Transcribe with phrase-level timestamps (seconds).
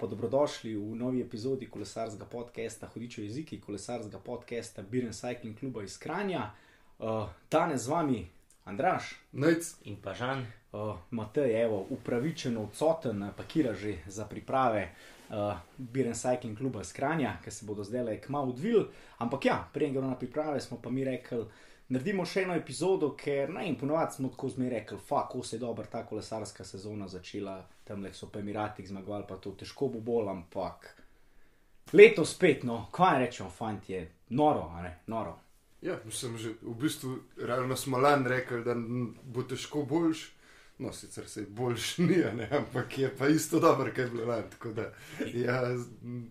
[0.00, 5.98] pa dobrodošli v novi epizodi kolesarskega podcasta Hodičev jeziki, kolesarskega podcasta Biren Cycling Cluba iz
[5.98, 6.50] Kranja.
[6.98, 8.28] Uh, danes z vami
[8.64, 9.76] Andraš Nec.
[9.84, 10.46] in pa žan.
[10.72, 14.88] uh, Matej, evo, upravičeno odsoten, pakira že za priprave
[15.28, 18.86] uh, Biren Cycling Cluba iz Kranja, ki se bodo zdaj le kmalo odvili.
[19.18, 21.44] Ampak ja, prej gremo na priprave, smo pa mi rekli,
[21.90, 25.56] naredimo še eno epizodo, ker ne in ponovadi smo tako zmeraj rekli, fuck, ko se
[25.56, 29.88] je dobro ta kolesarska sezona začela, tam le so pa Emirati zmagovali, pa to težko
[29.88, 30.90] bo bolj, ampak
[31.92, 34.02] letos spet, no, kaj rečemo, fanti, je
[34.38, 35.38] noro, ne, noro.
[35.82, 40.28] Ja, sem že v bistvu realno smo lani rekli, da bo težko boljš.
[40.80, 44.24] No, sicer se je boljš ni, ne, ampak je pa isto dobro, kaj je bilo
[44.26, 44.44] lani.
[45.34, 45.62] Ja,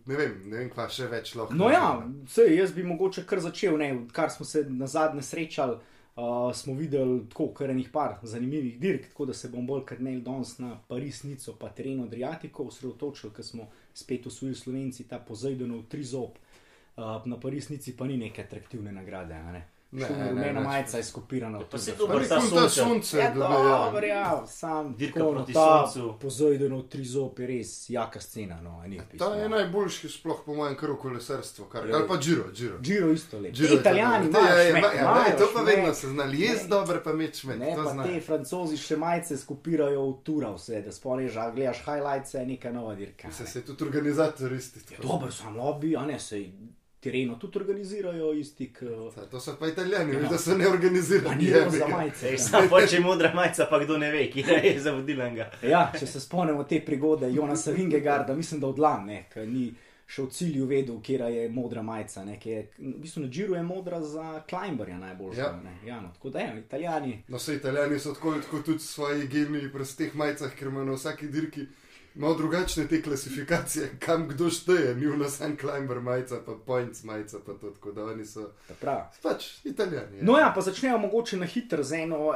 [0.06, 1.54] ne vem, ne vem, kva še več lahko.
[1.54, 5.78] No, ja, sej, jaz bi mogoče kar začel, ne, kar smo se na zadnje srečali.
[6.20, 10.02] Uh, smo videli tako, kar enih par zanimivih dirk, tako da se bom bolj kot
[10.04, 15.22] ne danes na Pariz, Nico, pa terenu Adriatiko osredotočil, ker smo spet usvojili Slovenci ta
[15.24, 16.36] pozajdenov trizob.
[16.98, 19.64] Uh, na Pariz, Nici pa ni neke atraktivne nagrade, ne.
[19.92, 21.60] Rumena majica je skopirana.
[21.62, 22.82] Pa se to Pa bolj ni ta kul ta sonce.
[22.82, 26.20] sonce, Ja, bi dobro, ja, sam Dirka tako, proti ta soncu.
[26.20, 30.76] Pozajdenov trizob je res jaka scena, no, a ni Ta je najboljši, sploh po mojem,
[30.76, 31.66] kar v kolesarstvu.
[31.66, 31.96] Kar, Ja.
[31.96, 32.78] ali pa Giro, Giro.
[32.80, 33.56] Giro isto lepo.
[33.56, 34.40] Giro Italijani, dobro.
[34.40, 35.66] imajo Ja, ja, šmek, ja, ja, imajo to pa šmek.
[35.68, 36.42] vedno se znali.
[36.42, 37.60] Jaz dober, pa meč med.
[37.60, 38.08] Ne, pa znajo.
[38.10, 42.72] te francozi še majice skupirajo v tura, vse, da spomniš, a gledaš highlights, je neka
[42.72, 43.32] nova dirka.
[43.32, 44.80] Se se tudi organizator isti.
[44.92, 46.46] Ja, Dobro, sam lobby, a ne se
[47.00, 48.86] tereno tudi organizirajo isti, k...
[49.32, 50.20] To so pa italijani, Ja.
[50.20, 50.30] ja.
[50.30, 51.44] da so ne Pa organizirani.
[51.44, 52.28] ni jebi za majice.
[52.28, 52.38] Ej, ja.
[52.40, 55.52] Sam pa če je modra majica, pa kdo ne ve, ki je za vodilnega.
[55.64, 59.74] Ja, če se spomnimo te prigode Jonasa Vingegarda, mislim, da od lani, ki ni
[60.10, 62.24] še v cilju vedel, kje je modra majica.
[62.26, 65.42] Ne, ki je, v bistvu na Džiru je modra za Climberja najboljša.
[65.42, 65.52] Ja.
[65.64, 65.76] ne.
[65.86, 67.24] Ja, no, tako da je, italijani.
[67.28, 70.98] No, vse italijani so tako, tako tudi svoji geniji pri teh majicah, ker imajo na
[70.98, 71.68] vsaki dirki
[72.16, 77.04] malo drugačne te klasifikacije, kam kdo šteje, ni v nas en climber majica, pa points
[77.04, 79.02] majica, pa to, tako da oni so ta prav.
[79.24, 80.22] pač italijani.
[80.22, 82.34] No, ja, pa začnejo mogoče na hitro z eno,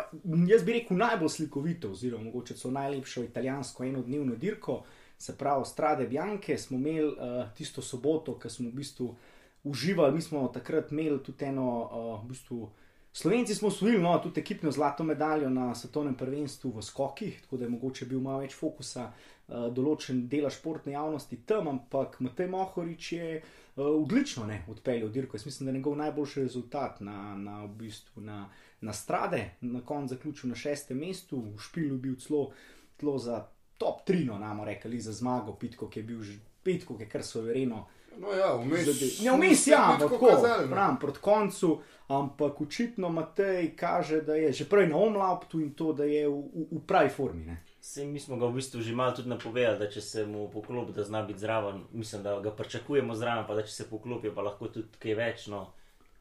[0.48, 4.84] jaz bi rekel, najbolj slikovito, oziroma mogoče so najlepšo italijansko enodnevno dirko,
[5.18, 6.58] se pravi Strade Bianche.
[6.58, 7.18] Smo imeli uh,
[7.56, 9.16] tisto soboto, ki smo v bistvu
[9.64, 12.70] uživali, mi smo takrat imeli tudi eno, uh, v bistvu.
[13.14, 17.66] Slovenci smo osvojili no, tudi ekipno zlato medaljo na svetovnem prvenstvu v skokih, tako da
[17.66, 23.12] je mogoče bil malo več fokusa uh, določen dela športne javnosti tam, ampak Matej Mohorič
[23.12, 25.38] je uh, odlično ne, odpeljal dirko.
[25.38, 28.50] Jaz mislim, da je njegov najboljši rezultat na, na, v bistvu, na,
[28.82, 32.52] na strade, na koncu zaključil na šestem mestu, v špilu bil celo,
[33.00, 33.46] celo za
[33.78, 37.10] top 3, no, namo rekli, za zmago, Pitko, ki je bil že Pitko, ki je
[37.10, 37.88] kar sovereno.
[38.20, 39.22] No, ja, vmes.
[39.26, 40.30] Ne, vmes ja, ampak tako
[40.70, 45.94] pravim, proti koncu, ampak očitno Matej kaže, da je že prej na omlaptu in to,
[45.94, 47.46] da je v, v, v pravi formi.
[47.46, 47.58] Ne.
[47.84, 50.94] Sej mi smo ga v bistvu že malo tudi napovedali, da če se mu poklopi,
[50.96, 51.82] da zna biti zraven.
[51.92, 55.48] Mislim, da ga pričakujemo zraven, pa da če se poklopi, pa lahko tudi kaj več.
[55.52, 55.66] No.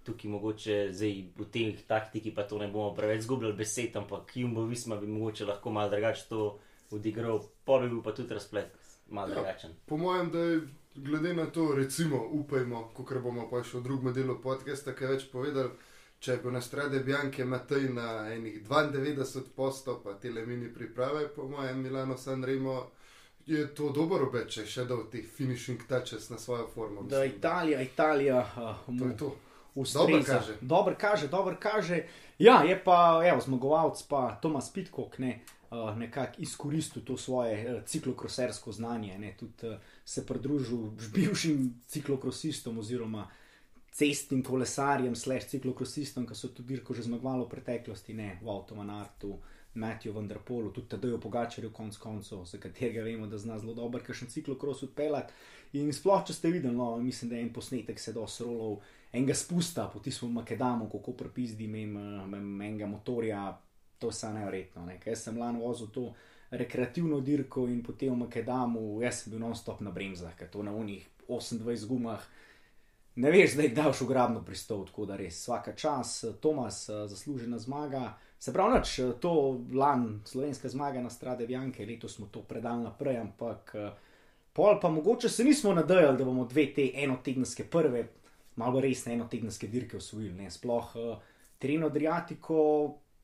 [0.03, 4.65] Tukaj mogoče zdaj v teh taktiki pa to ne bomo preveč zgubljali besed, ampak Jumbo
[4.67, 6.41] Visma bi mogoče lahko malo drugače to
[6.91, 8.75] odigral, pa bi bil pa tudi razplet
[9.09, 9.35] malo Ja.
[9.35, 9.71] drugačen.
[9.87, 10.61] Po mojem, da je
[10.97, 15.31] glede na to, recimo, upajmo, ko bomo pa še v drugem delu podcasta kaj več
[15.31, 15.71] povedali,
[16.23, 21.49] če bo na strade Bjanke Matej na enih 92 postov, pa tele mini priprave, po
[21.51, 22.77] mojem, Milano Sanremo,
[23.47, 27.03] je to dober obeč, če še dal teh finishing touches na svojo formo.
[27.03, 27.39] Da mislim.
[27.39, 29.33] Italija, Italija, uh, To je to.
[29.75, 30.57] Dobro kaže.
[30.61, 32.05] Dobro kaže, dobro kaže.
[32.39, 35.41] Ja, je pa, evo, zmagovalec pa Tomas Pitkok, ne.
[35.73, 42.79] Uh, nekako izkoristil to svoje uh, ciklokrosersko znanje, ne, tudi uh, se pridružil bivšim ciklokrosistom
[42.79, 43.25] oziroma
[43.93, 49.37] cestnim kolesarjem, slash ciklokrosistom, ki so tudi dirko že zmagovali v preteklosti, ne v Avtomanartu,
[49.75, 54.29] Matiju Vanderpolu, tudi Tadejo Pogačarju, konc koncev, za katerega vemo, da zna zelo dobro, kakšen
[54.29, 55.33] ciklokros odpeljati.
[55.81, 59.87] In sploh, če ste videli, no, mislim, da je en posnetek sedaj rolov, enega spusta
[59.93, 63.47] po tistem Makedamu, kako prepizdi mem enega motorja,
[63.99, 64.85] to je vse nevrjetno.
[64.87, 64.99] Ne.
[65.07, 66.11] Jaz sem lani vozil to
[66.51, 70.73] rekreativno dirko in potem v Makedamu, jaz sem bil non-stop na bremzah, ker to na
[70.77, 72.25] unih 28 gumah.
[73.15, 77.59] Ne veš, da je kdaj šel grabno pristop, tako da res vsaka čas, Tomas, zaslužena
[77.59, 78.15] zmaga.
[78.39, 83.19] Se pravi, noč, to lan, slovenska zmaga na strade Vjanke, letos smo to predali naprej,
[83.21, 83.75] ampak
[84.53, 88.09] pol pa mogoče se nismo nadejali, da bomo dve te enotedenske prve,
[88.57, 90.35] malo resne enotedenske dirke osvojili.
[90.35, 90.51] Ne?
[90.51, 90.97] Sploh
[91.59, 92.59] Tereno Adriatiko,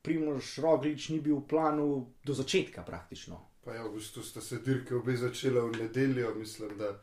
[0.01, 1.87] Primož Roglič ni bil v planu
[2.23, 3.41] do začetka praktično.
[3.65, 6.93] Pa ja, v bistvu sta se dirke obe začele v nedeljo, mislim, da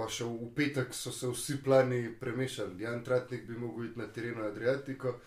[0.00, 2.80] pa še v petek so se vsi plani premešali.
[2.80, 5.18] Jan Tratnik bi mogel iti na terenu Adriatiko,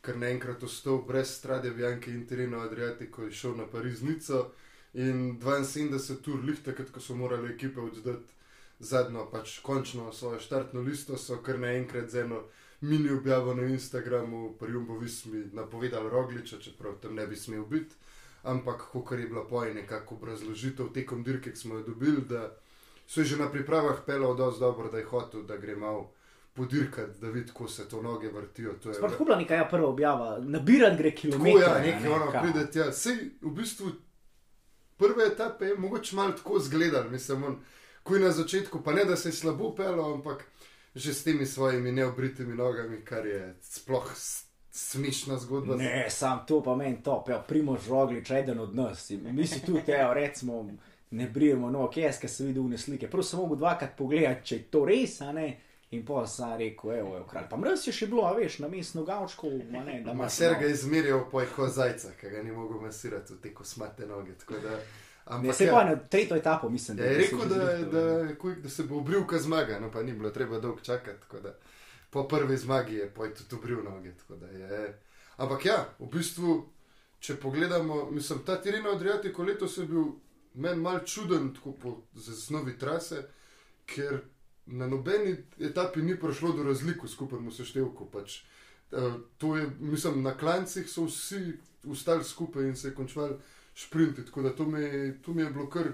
[0.00, 4.46] ker naenkrat ostal brez strade Bjanke in terenu Adriatiko in šel na Pariznico.
[4.94, 8.32] In 72 ur, lih takrat, ko so morali ekipe oddati
[8.78, 12.44] zadnjo, pač končno svojo štartno listo, so kar naenkrat z eno
[12.80, 18.00] mini objavo na Instagramu, pri Jumbo Vismi, napovedali Rogliča, čeprav tam ne bi smel biti.
[18.44, 22.54] Ampak, kot je bila poje nekako obrazložitev tekom dirke, ki smo jo dobili, da
[23.06, 26.12] so že na pripravah pelal dosti dobro, da je hotel, da gre malo
[26.52, 28.72] podirkati, da vidi, kako se to noge vrtijo.
[28.82, 31.60] To je Sploh bila neka ja, prva objava, nabiran gre Tako kilometre.
[31.60, 32.92] ja, ne, nekaj ono pride tja.
[32.92, 33.90] Sej v bistvu
[34.96, 37.56] prve etape je mogoče malo tako zgledal, mislim, on,
[38.02, 40.44] ko je na začetku, pa ne da se je slabo pelo, ampak
[40.94, 44.12] že s temi svojimi neobritimi nogami, kar je sploh
[44.70, 45.76] smešna zgodba.
[45.76, 49.10] Ne, sam to pa meni top, ja, Primož Roglič, eden od nas.
[49.10, 50.70] Mi si tudi, evo, recimo,
[51.10, 53.10] ne brijemo nog, jaz, ki sem videl vne slike.
[53.10, 55.60] Prav sem mogel dvakrat pogledati, če je to res, a ne.
[55.90, 57.44] In pa sem rekel, evo, je kralj.
[57.50, 60.32] Pa mraz je še bilo, a veš, na mestu gavčkov, ne, da Ma imaš.
[60.32, 64.06] ser ga je izmerjal po jeho zajca, ki ga ni mogel masirati v te kosmate
[64.06, 64.34] noge.
[64.50, 64.80] Da,
[65.26, 65.72] Ne, ampak se ja.
[65.72, 67.56] pa na tretjo etapo, mislim, Ja, je se rekel, da,
[67.86, 71.40] da, da, da se bo obril, ko zmaga, no pa ni bilo treba dolgo čakati.
[71.42, 71.54] Da,
[72.10, 74.12] po prvi zmagi je pojdi tudi obril noge.
[74.30, 74.98] Da je,
[75.36, 76.58] ampak ja, v bistvu,
[77.20, 80.04] če pogledamo, mislim, ta Tirina Adriatico letos je bil
[80.54, 83.24] meni mal čuden, tako po zasnovi trase,
[83.86, 84.20] ker
[84.66, 88.08] na nobeni etapi ni prišlo do razlik v skupnem seštevku.
[88.12, 88.40] Pač,
[88.92, 93.38] eh, to je, mislim, na klancih so vsi ustali skupaj in se je končal
[93.74, 95.92] šprinti, tako da to mi, to mi je bilo kar,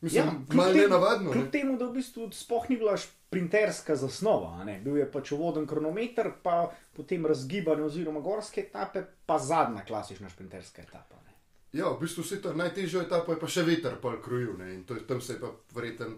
[0.00, 1.32] mislim, ja, malo nenavadno.
[1.32, 1.50] Kljub Ne?
[1.50, 4.80] temu, da v bistvu sploh ni bila šprinterska zasnova, ne.
[4.84, 10.82] bil je pač uvoden kronometer, pa potem razgibanje oziroma gorske etape, pa zadnja klasična šprinterska
[10.82, 11.16] etapa.
[11.26, 11.27] Ne.
[11.72, 14.74] Ja, v bistvu se ta najtežja etapa je pa še veter pol krojil ne?
[14.74, 16.14] in to, je- tam se je pa verjeten,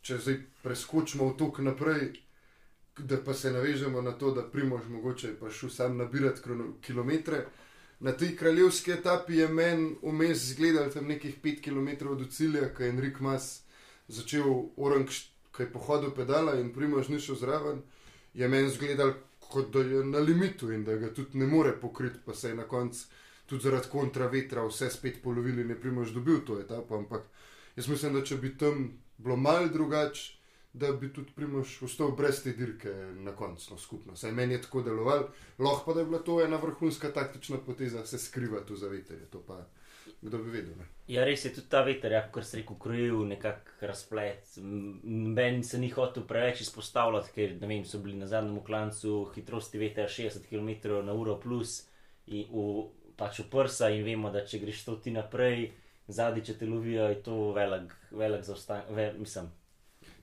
[0.00, 2.12] če zdaj preskočimo v tok naprej,
[2.98, 6.72] da pa se navežemo na to, da Primož mogoče je pa šel sam nabirati krono,
[6.82, 7.46] kilometre.
[8.00, 12.82] Na tej kraljevski etapi je meni vmes zgledal tam nekih 5 km do cilja, ko
[12.82, 13.62] je Enrik Mas
[14.08, 14.42] začel
[14.76, 15.06] orang,
[15.52, 17.82] ki je pohodil pedala in Primož ni šel zraven,
[18.34, 22.18] je meni zgledal kot da je na limitu in da ga tudi ne more pokriti,
[22.24, 23.06] pa se je na koncu
[23.48, 27.22] tudi zaradi kontravetra vse spet polovili in je Primož dobil to etapo, ampak
[27.76, 30.34] jaz mislim, da če bi tam bilo malo drugače,
[30.72, 34.16] da bi tudi Primož ostal brez te dirke na koncu no, skupno.
[34.16, 35.28] Saj meni je tako deloval,
[35.58, 39.24] lahko pa da je bila to ena vrhunska taktična poteza, se skriva tu za veter,
[39.32, 39.64] to pa
[40.20, 40.76] kdo bi vedel.
[40.78, 40.86] Ne?
[41.08, 44.58] Ja, res je tudi ta veter, ja, kot se reče, krojil nekako razplet.
[45.36, 49.80] Ben se ni hotel preveč izpostavljati, ker ne vem, so bili na zadnjem klancu hitrosti
[49.80, 51.82] vetra 60 km na uro plus
[52.26, 52.64] in v,
[53.18, 55.68] pač v prsa in vemo, da če greš to ti naprej,
[56.08, 59.48] zadnji če te lovijo, je to velik, velik zaostanek, ve, mislim.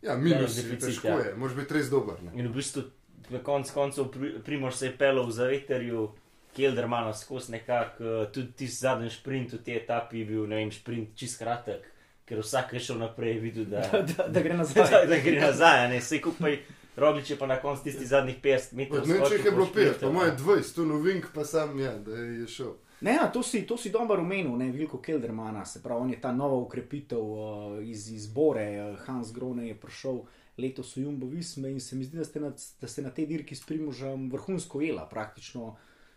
[0.02, 1.18] Ja, minus je deficit, težko ja.
[1.20, 2.22] je, moraš biti res dober.
[2.24, 2.32] Ne?
[2.36, 2.84] In v bistvu
[3.30, 6.12] na koncu koncev pri- Primož se je pelal za veterju,
[6.56, 10.72] Keldermano skozi nekako, eh, tudi tisti zadnji sprint v tej etapi je bil, ne vem,
[10.72, 11.84] sprint čist kratek,
[12.26, 15.08] ker vsak je šel naprej, videl, da, Da, da, da gre da, nazaj.
[15.08, 16.58] da gre nazaj, a ne vse kupaj.
[16.96, 19.04] Roglič je pa na koncu tistih zadnjih 50 metrov.
[19.04, 20.36] Ne vem, če jih je bilo skočil po 5, po šprintu, moje a.
[20.38, 22.72] 20, to novink pa sam je, da je šel.
[23.06, 26.32] Ne, ja, to si, si dobro omenil, ne, Vilko Keldermana, se pravi, on je ta
[26.34, 30.24] nova ukrepitev uh, iz izbore, uh, Hans Grone je prišel
[30.58, 32.50] letos v Jumbo Visme in se mi zdi, da ste na,
[32.82, 35.76] da ste na tej dirki s Primožem vrhunsko jela, praktično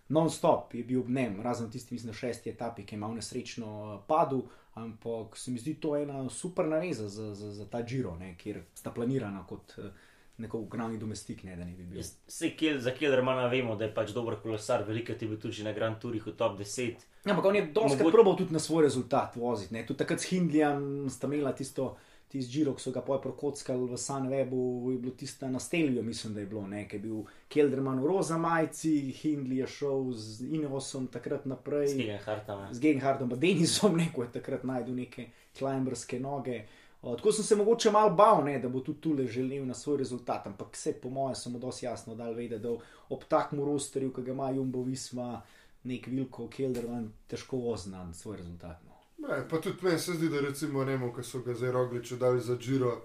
[0.08, 4.00] non-stop je bil ob njem, razen tisti, mislim, šesti etapi, ki je malo nesrečno uh,
[4.08, 4.46] padel,
[4.80, 8.62] ampak se mi zdi to ena super naveza za, za, za ta Giro, ne, kjer
[8.74, 9.92] sta planirana kot uh,
[10.38, 12.02] neko glavni domestik, ne, da ne bi bil.
[12.28, 15.64] Saj Kel, za Keldermana vemo, da je pač dober kolesar, veliko je bil tudi že
[15.64, 16.94] na Grand Tourih v top 10.
[17.24, 19.74] Ja, ampak on je dosti Mogoče- probal tudi na svoj rezultat voziti.
[19.74, 19.86] Ne?
[19.86, 21.96] Tudi takrat s Hindlijem sta imela tisto,
[22.28, 24.60] tisti žiro, ki so ga poj prokockali v Sunwebu,
[24.92, 26.96] je bilo tisto na Stelviju, mislim, da je bilo nekaj.
[26.96, 27.18] Je bil
[27.48, 31.88] Kelderman v roza majici, Hindley je šel z Inovosom takrat naprej.
[31.88, 32.60] S Gegenhartom.
[32.70, 35.26] Z Genhardom, pa Denisom, neko je takrat najdel neke
[35.58, 36.62] klimberske noge.
[37.02, 39.96] O, tako sem se mogoče mal bal, ne, da bo tudi tule želel na svoj
[39.96, 42.74] rezultat, ampak vse po mojem sem mu dosti jasno dal vedeti, da
[43.08, 45.42] ob takem rosterju, ki ga ima Jumbo Visma,
[45.84, 48.82] nek Vilko Kelderman, težko vozna na svoj rezultat.
[48.86, 48.98] No.
[49.28, 52.40] Ne, pa tudi meni se zdi, da recimo Nemo, ki so ga zdaj rogliču dali
[52.40, 52.96] za Giro,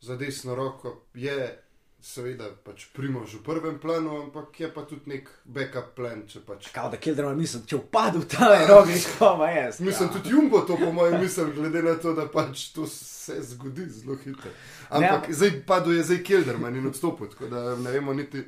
[0.00, 1.67] za desno roko, je
[2.00, 6.70] seveda pač primož v prvem planu, ampak je pa tudi nek backup plan, pač.
[6.74, 9.80] Kao da Kelderman misli, če upadel ta je rogič, koma jaz.
[9.82, 13.88] Mislim, tudi Jumbo to po mojem mislim, glede na to, da pač to se zgodi
[13.90, 14.54] zelo hitro.
[14.88, 18.44] Ampak Ne, zdaj padel je zdaj Kelderman in odstopil, tako da ne vemo niti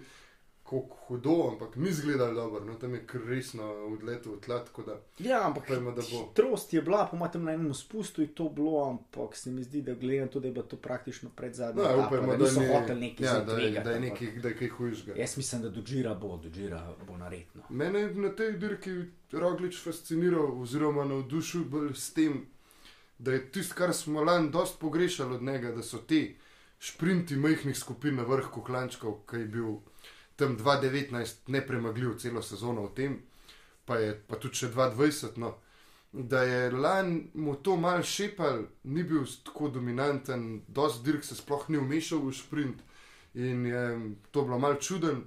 [0.70, 5.46] kako hudo, ampak ni izgledal dobro, no tam je resno odletel v tla, da Ja,
[5.46, 5.64] ampak
[6.02, 6.02] bo.
[6.02, 9.82] hitrost je bila, po mojem na enem spustu je to bilo, ampak se mi zdi,
[9.82, 12.66] da glede na to, da je bilo to praktično pred zadnjim, no, upajmo, da, ni,
[12.68, 15.14] hoteli neki ja, da, je- tvegati, da je nekaj, da je kaj hujšega.
[15.14, 17.62] Jaz mislim, da do Džira bo, do Džira bo naredno.
[17.70, 18.90] Mene je na tej dirki
[19.32, 22.46] Roglič fasciniral oziroma navdušil bolj s tem,
[23.18, 26.36] da je tisto, kar smo lani dost pogrešali od njega, da so ti
[26.78, 29.74] šprinti majhnih skupin na vrhu klančkov, ki je bil
[30.40, 33.18] tam 2019 nepremagljiv celo sezono v tem,
[33.85, 35.37] pa je pa tudi še 2020.
[35.42, 35.54] No,
[36.12, 41.68] da je lani mu to mal šepal, ni bil tako dominanten, dosti dirk se sploh
[41.70, 42.80] ni umešal v sprint
[43.35, 43.85] in je
[44.30, 45.23] to bilo mal čuden.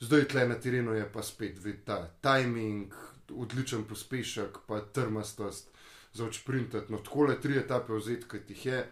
[0.00, 2.92] Zdaj tle na terenu je pa spet vid ta timing,
[3.34, 5.72] odličen pospešek, pa trmastost
[6.12, 6.92] za odšprintati.
[6.92, 8.84] No, tako le tri etape vzeti, kot jih je.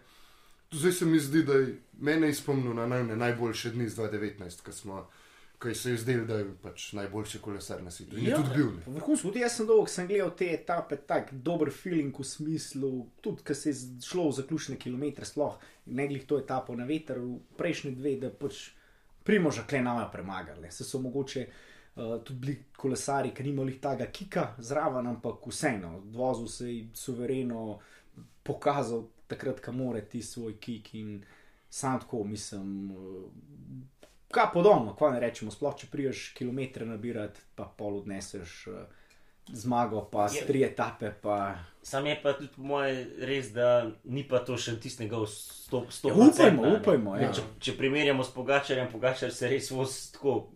[0.71, 4.71] Zdaj se mi zdi, da je mene izpomnil na naj, najboljše dni z 2019, ko
[4.71, 5.07] smo.
[5.57, 8.17] Kaj se je zdelo, da je pač najboljši kolesar na svetu.
[8.21, 8.67] Ja, tudi bil.
[8.85, 12.91] Vrhunsko, tudi jaz sem dolgo sem gledal te etape, tako dober feeling v smislu,
[13.25, 15.57] tudi ko se je šlo v zaključne kilometre, sploh
[15.97, 18.67] ne glih to etapo na veter, v prejšnji dve, da pač
[19.25, 20.69] primoža klenama premagali.
[20.71, 26.47] Se so mogoče uh, tudi bili kolesari, ki nimali tega kika zraven, ampak vseeno, vozil
[26.53, 27.79] se je suvereno,
[28.45, 31.23] pokazal takrat, kam more ti svoj kik in
[31.69, 32.91] sam tako mislim.
[32.91, 33.87] Uh,
[34.27, 38.81] Kaj podobno, kaj ne rečemo, sploh če priješ kilometre nabirati, pa pol odneseš uh,
[39.47, 41.11] zmago, pa Je- tri etape.
[41.21, 41.55] Pa...
[41.81, 43.69] Sam je pa tudi po moje res, da
[44.03, 47.31] ni pa to še tisti njegov 100 Ja, upajmo, upajmo, ja.
[47.31, 50.49] Če, če primerjamo s Pogačarjem, Pogačar se res voz tako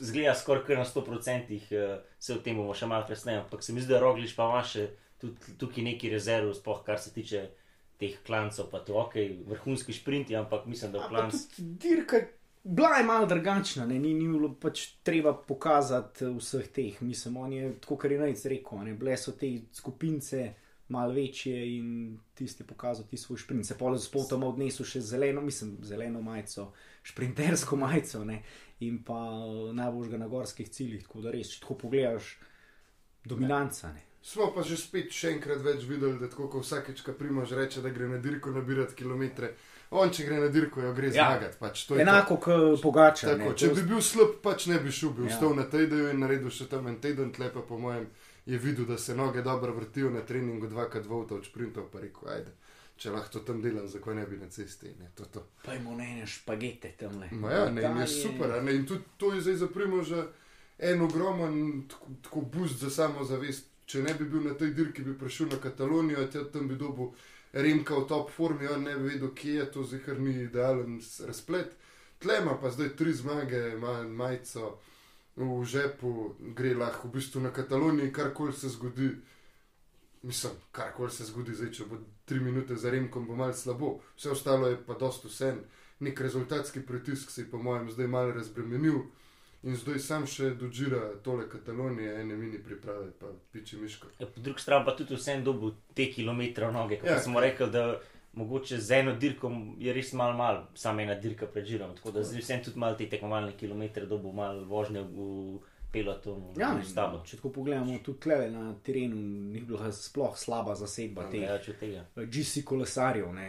[0.00, 3.80] zgleda skoraj na 100%, eh, se o tem bomo še malo kasneje, ampak se mi
[3.80, 4.86] zdi, da Roglič pa ima še
[5.18, 7.48] tudi tukaj neki rezerv, sploh kar se tiče
[7.98, 9.14] teh klancov, pa to ok,
[9.48, 11.32] vrhunski šprinti, ampak mislim, da v A pa klanc.
[11.56, 12.20] tudi dirka,
[12.66, 13.98] bila je malo drugačna, ne?
[13.98, 17.02] ni, ni bilo pač treba pokazati eh, vseh teh.
[17.02, 18.94] Mislim, on je tako, kar je najc rekel, ne?
[18.94, 20.52] bile so te skupince
[20.88, 23.66] malo večje in tisti je pokazal ti svoj šprint.
[23.66, 28.42] Se pole z potom odnesel še zeleno, mislim, zeleno majico, šprintersko majico ne?
[28.80, 31.06] in pa eh, najboljšega na gorskih ciljih.
[31.06, 32.34] Tako da res, če tako pogledaš,
[33.24, 33.92] dominanca.
[33.94, 34.02] Ne?
[34.26, 37.82] Smo pa že spet še enkrat več videli, da tako kot vsakeč, ko primož reče,
[37.82, 39.52] da gre na dirko nabirati kilometre,
[39.90, 41.12] on če gre na dirko, jo gre Ja.
[41.12, 41.56] zmagati.
[41.58, 42.00] Pač, je.
[42.00, 43.26] Enako kot pogača.
[43.28, 45.28] Tako, če bi bil slab, pač ne bi šel, bi Ja.
[45.28, 48.06] vstal na tedaju in naredil še tam en teden, tlepa po mojem
[48.46, 52.28] je videl, da se noge dobro vrtijo na treningu, dvakrat volta od sprintov, pa rekel,
[52.28, 52.52] ajde,
[52.96, 54.86] če lahko to tam delam, zakaj ne bi na cesti.
[55.00, 55.42] Ne, to, to.
[55.64, 57.28] Pojmo ne ene špagete tam le.
[57.32, 58.50] Ma ja, ne, in je super.
[58.50, 60.26] a Ne, in tudi to je zdaj za primoža
[60.78, 63.66] en ogromen tako, tako boost za samozavest.
[63.86, 67.12] Če ne bi bil na tej dirki, bi prišel na Katalonijo, tam bi dobil
[67.56, 71.72] Remka v top formi, on ne bi vedel, kje je to, zihar ni idealen razplet.
[72.18, 74.78] Tlema pa zdaj tri zmage, ima majico
[75.36, 79.10] v žepu, gre lahko v bistvu na Kataloniji, karkoli se zgodi.
[80.22, 84.30] Mislim, karkoli se zgodi, zdaj, če bo tri minute za Remkom, bo malo slabo, vse
[84.30, 85.60] ostalo je pa dosto vsem.
[86.00, 89.00] Nek rezultatski pritisk se je, po mojem, zdaj malo razbremenil
[89.66, 94.08] in zdaj sam še dožira tole Katalonije, ene mini priprave, pa piči miško.
[94.18, 96.96] Ja, po drugi strani pa tudi vsem dobu te kilometre v noge.
[96.96, 97.86] Kot Ja, ja, smo rekli, da
[98.32, 101.96] mogoče z eno dirko je res malo, malo, samo ena dirka pred žirom.
[101.96, 105.58] Tako da zdaj vsem tudi malo te tekmovalne kilometre dobu, malo vožnje v
[105.92, 106.52] pelotonu.
[106.56, 107.22] Ja, v stabo.
[107.24, 109.16] če tako pogledamo, tudi tle na terenu
[109.50, 112.04] ni bila sploh slaba zasedba teh Ja, če tega.
[112.16, 113.32] GC kolesarjev.
[113.32, 113.48] ne,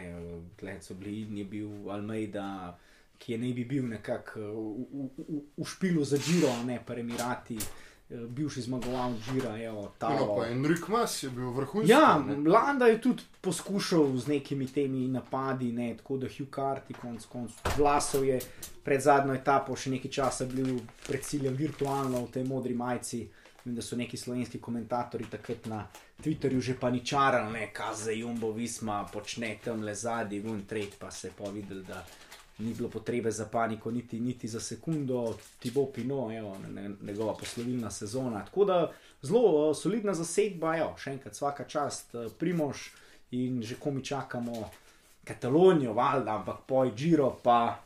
[0.56, 2.78] Tle so bili, ni bil Almeida,
[3.18, 6.94] ki je naj bi bil nekako v, v, v, v špilu za Giro, ne pa
[6.94, 10.36] Emirati, eh, bivši zmagovalec Gira, evo, No, Tao.
[10.36, 11.90] pa Enrik Mas je bil vrhunski.
[11.90, 12.36] Ja, ne.
[12.50, 17.76] Landa je tudi poskušal z nekimi temi napadi, ne, tako da Hugh Carty konc koncev
[17.76, 18.38] vlasov je
[18.84, 23.26] pred zadnjo etapo še nekaj časa bil pred ciljem virtualno v tej modri majici.
[23.64, 25.82] Vem, da so neki slovenski komentatorji takrat na
[26.22, 31.28] Twitterju že paničarali, kaj za Jumbo Visma počne tam le zadnji, gun trade, pa se
[31.28, 32.04] je pa videl, da
[32.58, 37.90] ni bilo potrebe za paniko niti, niti za sekundo, Tibo Pino, evo, ne, njegova poslovilna
[37.90, 38.44] sezona.
[38.44, 42.88] Tako da zelo uh, solidna zasedba, evo, še enkrat vsaka čast, uh, Primož
[43.30, 44.70] in že komi čakamo
[45.24, 47.78] Katalonijo, valjda, ampak poj Giro, pa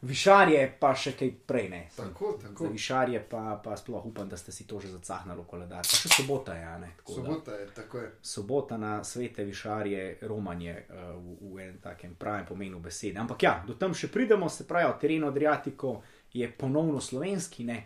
[0.00, 1.80] Višarje, pa še kaj prej ne.
[1.96, 2.68] Tako, Za tako.
[2.72, 5.84] Višarje pa, pa sploh upam, da ste si to že zacahnali v koledar.
[5.84, 6.88] Pa še sobota je, ne.
[6.96, 7.20] tako da.
[7.20, 8.08] Sobota je, tako je.
[8.22, 13.20] sobota na svete višarje, romanje uh, v, v enem takem pravem pomenu besede.
[13.20, 16.00] Ampak ja, do tam še pridemo, se pravi, teren Adriatiko
[16.32, 17.78] je ponovno slovenski, ne.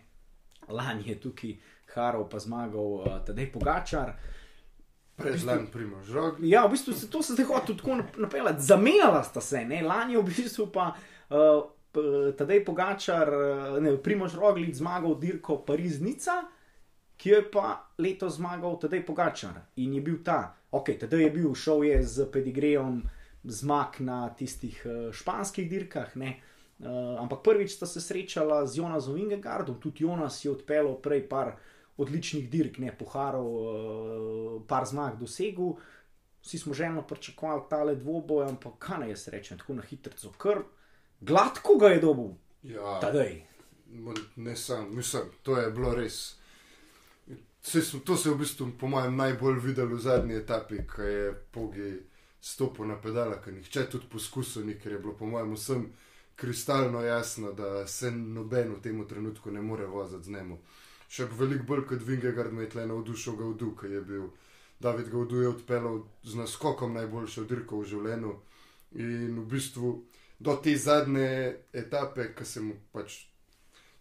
[0.68, 1.59] Lani je tukaj
[1.94, 4.14] Harov pa zmagal uh, Tadej Pogačar.
[5.18, 6.38] Predlan primož rog.
[6.42, 9.83] Ja, v bistvu se to se zdaj hoče tako nap- napeljati, zamenjala sta se, ne.
[9.83, 11.73] Lani je v bistvu pa uh,
[12.36, 16.42] Tadej Pogačar, uh, ne, Primož Roglic zmagal dirko Pariz-Nica.
[17.16, 21.54] ki je pa letos zmagal Tadej Pogačar in je bil ta, ok, Tadej je bil,
[21.54, 23.02] šel je z Pedigrejem
[23.44, 26.40] zmag na tistih uh, španskih dirkah, ne.
[26.80, 31.54] Uh, ampak prvič sta se srečala z Jonasom Ingegardom, tudi Jonas je odpeljal prej par
[31.96, 35.76] odličnih dirk, ne poharov, uh, par zmag dosegel.
[36.42, 40.64] vsi smo želno pričakovali tale dvoboj, ampak kaj naj jaz rečem, tako na hitro, kar
[41.21, 42.30] gladko ga je dobil.
[42.62, 43.47] Ja, Tadej.
[44.37, 46.37] ne sam, mislim, to je bilo res.
[47.62, 51.33] Se, to se je v bistvu, po mojem, najbolj videlo v zadnji etapi, ko je
[51.50, 51.92] Pogi
[52.40, 55.87] stopil na pedala, ker nihče tudi poskusil ni, ker je bilo, po mojem, vsem
[56.37, 60.56] kristalno jasno, da se noben v tem trenutku ne more voziti z njim.
[61.09, 64.26] Še veliko bolj kot Vingegard me je tle navdušil Gaudu, ki je bil.
[64.80, 68.33] David Gaudu je odpeljal z naskokom najboljšo dirko v življenju
[68.99, 69.92] in v bistvu
[70.44, 71.28] do te zadnje
[71.72, 73.22] etape, ki sem mu pač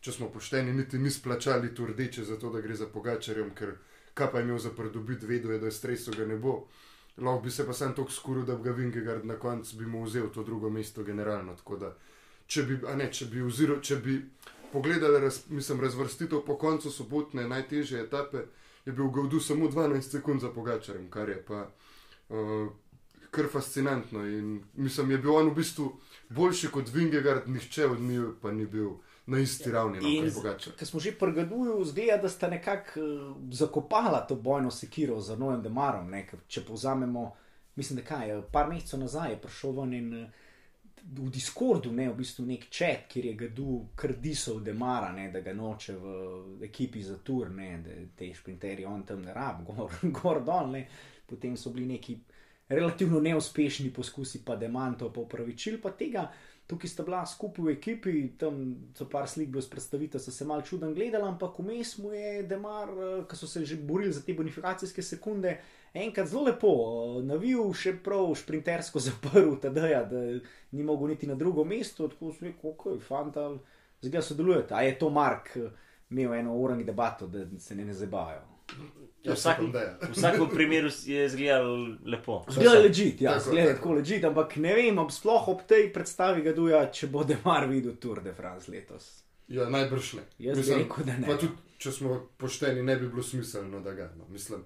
[0.04, 3.78] če smo pošteni, niti ni splačali tu rdeče, zato da gre za pogačarjem, ker
[4.14, 6.66] kaj pa je imel za pridobiti, vedel je, da stresu ga ne bo.
[7.18, 10.04] Lahko bi se pa sam tako skuril, da bi ga Vingegard na koncu bi mu
[10.04, 11.56] vzel to drugo mesto generalno.
[11.56, 11.94] Tako da,
[12.48, 14.18] če bi, ne, če bi, oziro, če bi
[14.74, 18.44] pogledali, raz, mislim, razvrstitev po koncu sobotne najtežje etape,
[18.86, 22.68] je bil Gaudu samo 12 sekund za pogačarjem, kar je pa uh,
[23.32, 24.26] kar fascinantno.
[24.28, 25.94] In mislim, je bil on v bistvu
[26.30, 28.90] boljši kot Vingegard, nihče od njih pa ni bil
[29.26, 30.54] na isti ravni, no.
[30.78, 35.62] Ker smo že pregaduju, zgleda, da sta nekako uh, zakopala to bojno sekiro za Noem
[35.62, 36.10] Demarom.
[36.10, 36.26] Ne?
[36.28, 37.32] ker Če povzamemo,
[37.76, 40.28] mislim, da kaj, eh, par mesecev nazaj je prišel ven in eh,
[41.04, 45.54] v Discordu, ne, v bistvu nek čat, kjer je Gadu krdisov Demara, ne, da ga
[45.54, 46.14] noče v
[46.64, 50.72] ekipi za tur, ne, da te šprinterje on tam ne rab, gor, gor dol.
[50.76, 50.88] Ne.
[51.28, 52.18] Potem so bili neki
[52.70, 56.30] relativno neuspešni poskusi, pa demantov, pa upravičil, pa tega.
[56.68, 58.60] Tukaj sta bila skupaj v ekipi, tam
[58.96, 62.44] so par slik bilo s predstavitev, so se mal čuden gledali, ampak vmes mu je
[62.48, 62.90] Demar,
[63.28, 65.58] ki so se že borili za te bonifikacijske sekunde,
[65.94, 70.24] enkrat zelo lepo eh, navil, še prav šprintersko zaprl, tedaj, da
[70.72, 73.50] ni mogel niti na drugo mesto, tako so rekli, kako je fanta,
[74.02, 74.74] zdaj sodelujete.
[74.74, 75.70] A je to Mark eh,
[76.10, 78.53] imel eno urangi debato, da se ne, ne zabavajo.
[79.24, 79.92] Ja, Jaz vsak, upam, da je.
[80.02, 82.42] v vsakem primeru je izgledal lepo.
[82.50, 83.94] Zgleda ležit, ja, Tako, zgleda tako.
[83.94, 87.96] ležit, ampak ne vem, ob sploh ob tej predstavi ga duja, če bo Demar videl
[87.96, 89.24] Tour de France letos.
[89.48, 90.26] Ja, najbrž ne.
[90.40, 91.28] Jaz bi rekel, da ne.
[91.28, 94.10] Pa tudi, če smo pošteni, ne bi bilo smiselno, da ga.
[94.18, 94.64] No, mislim,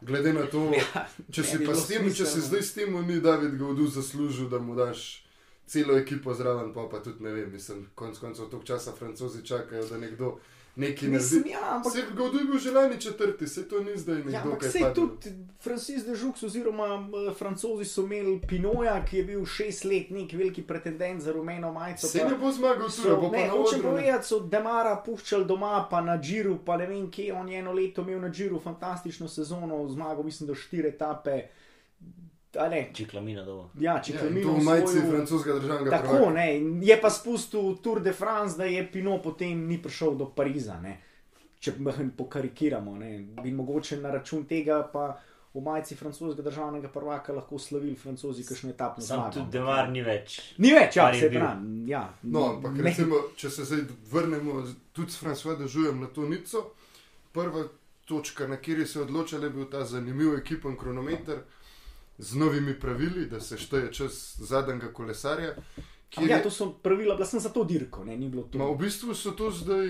[0.00, 3.18] glede na to, Ja, če si bi s tem, če si zdaj s tem, ni
[3.20, 5.24] David Gaudu zaslužil, da mu daš
[5.66, 9.82] celo ekipo zraven, pa, pa tudi ne vem, mislim, konc koncev toliko časa francozi čakajo,
[9.86, 10.36] da nekdo
[10.76, 11.08] nekaj.
[11.08, 14.24] Mislim, ja, ampak Vse Gaudu je bil že lani četrti, se to ni zdaj Ja,
[14.24, 17.08] nekdo, ampak ki je tudi Francis de Žux oziroma
[17.38, 22.06] francozi so imeli Pinoja, ki je bil šest let nek veliki pretendent za rumeno majico.
[22.06, 23.76] Se ne bo zmagal, so- tu bo pa ne, odru.
[23.76, 23.82] ne.
[23.82, 27.72] povedati, so Demara puščali doma, pa na Džiru, pa ne vem kje, on je eno
[27.72, 31.42] leto imel na Džiru fantastično sezono, zmagal mislim, da štiri etape.
[32.56, 33.70] A ne, Čiklamina dobo.
[33.76, 36.32] ja, če Ja, Klemino to v majici osvojil- francoskega državnega Tako, prvaka.
[36.32, 36.46] ne,
[36.82, 40.80] je pa spustil Tour de France, da je Pino potem ni prišel do Pariza.
[40.80, 41.00] Ne.
[41.58, 41.72] Če
[42.16, 43.10] pokarikiramo, ne.
[43.36, 45.16] bi mogoče na račun tega pa
[45.52, 49.32] v majici francoskega državnega prvaka lahko slavili francozi, kakšno etapno Sam zmago.
[49.34, 50.40] tudi Demar ni več.
[50.58, 51.84] Ni več, ja, je se pravi.
[51.86, 56.22] Ja, No, ampak ne- recimo, če se zdaj vrnemo tudi s Francois Dežujem na to
[56.24, 56.66] nico,
[57.32, 57.64] prva
[58.04, 61.40] točka, na kateri se je odločil, je bil ta zanimiv ekipen kronometer
[62.18, 65.54] z novimi pravili, da se šteje čas zadnjega kolesarja.
[66.18, 68.58] Ja, je- to so pravila, bila sem za to dirko, ne, ni bilo to.
[68.58, 69.88] Ma, v bistvu so to zdaj,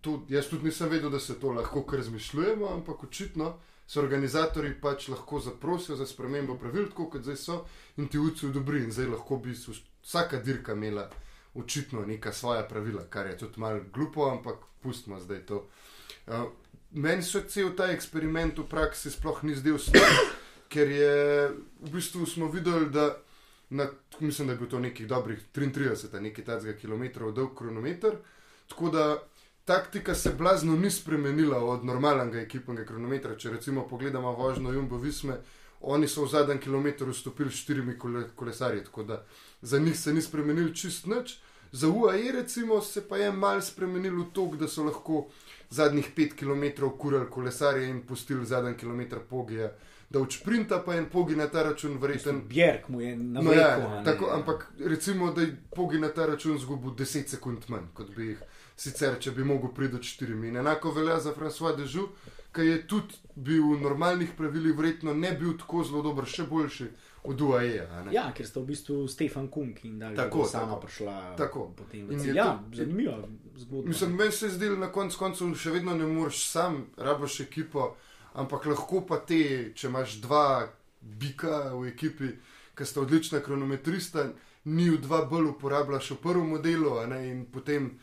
[0.00, 3.54] to, jaz tudi nisem vedel, da se to lahko kar zmišljujemo, ampak očitno
[3.86, 7.64] so organizatori pač lahko zaprosijo za spremembo pravil, tako kot zdaj so,
[7.96, 8.84] in ti UCI odobri.
[8.84, 9.54] In zdaj lahko bi
[10.02, 11.10] vsaka dirka imela
[11.54, 15.66] očitno neka svoja pravila, kar je tudi malo glupo, ampak pustimo zdaj to.
[16.26, 16.34] Uh,
[16.90, 20.02] meni se cel ta eksperiment v praksi sploh ni zdel slab,
[20.68, 21.48] ker je
[21.80, 23.16] v bistvu smo videli, da
[23.70, 23.86] na,
[24.20, 28.16] mislim, da je bil to nekih dobrih 33, a nekaj tacga kilometrov dolg kronometer.
[28.68, 29.22] Tako da
[29.64, 33.36] taktika se blazno ni spremenila od normalnega ekipnega kronometra.
[33.36, 35.36] Če recimo pogledamo vožnjo Jumbo Visme,
[35.80, 39.24] oni so v zadnjem kilometru stopili štirimi kole, kolesarji, tako da
[39.62, 41.36] za njih se ni spremenil čist nič.
[41.72, 45.26] Za UAE recimo se pa je mal spremenil v to, da so lahko
[45.70, 49.68] zadnjih pet km kurali kolesarje in pustili zadnji kilometr pogija.
[50.10, 53.58] Da od šprinta pa en pogi na ta račun verjeten Bjerg mu je No, navrekel.
[53.60, 54.04] ja, a ne.
[54.04, 58.26] tako, ampak recimo, da je Pogi na ta račun izgubil 10 sekund manj, kot bi
[58.26, 58.38] jih
[58.76, 60.48] sicer, če bi mogel priti do 4.
[60.48, 62.08] In enako velja za François Dežu,
[62.50, 66.86] ki je tudi bil v normalnih pravilih, verjetno ne bil tako zelo dober, še boljši
[67.24, 67.84] od UAE.
[68.10, 70.80] Ja, ker sta v bistvu Stefan Kunk in da Tako, je sama tako.
[70.80, 71.34] prišla.
[71.36, 71.66] Tako.
[71.92, 73.18] In ja, to- zanimiva
[73.56, 73.88] zgodba.
[73.88, 77.94] Mislim, meni se je zdelo na koncu koncev, še vedno ne moreš sam, rabiš ekipo,
[78.34, 79.40] ampak lahko pa te,
[79.74, 80.68] če imaš dva
[81.00, 82.28] bika v ekipi,
[82.74, 84.28] ki sta odlična kronometrista,
[84.66, 87.98] ni v dva bolj uporabljaš v prvem modelu, a ne, in potem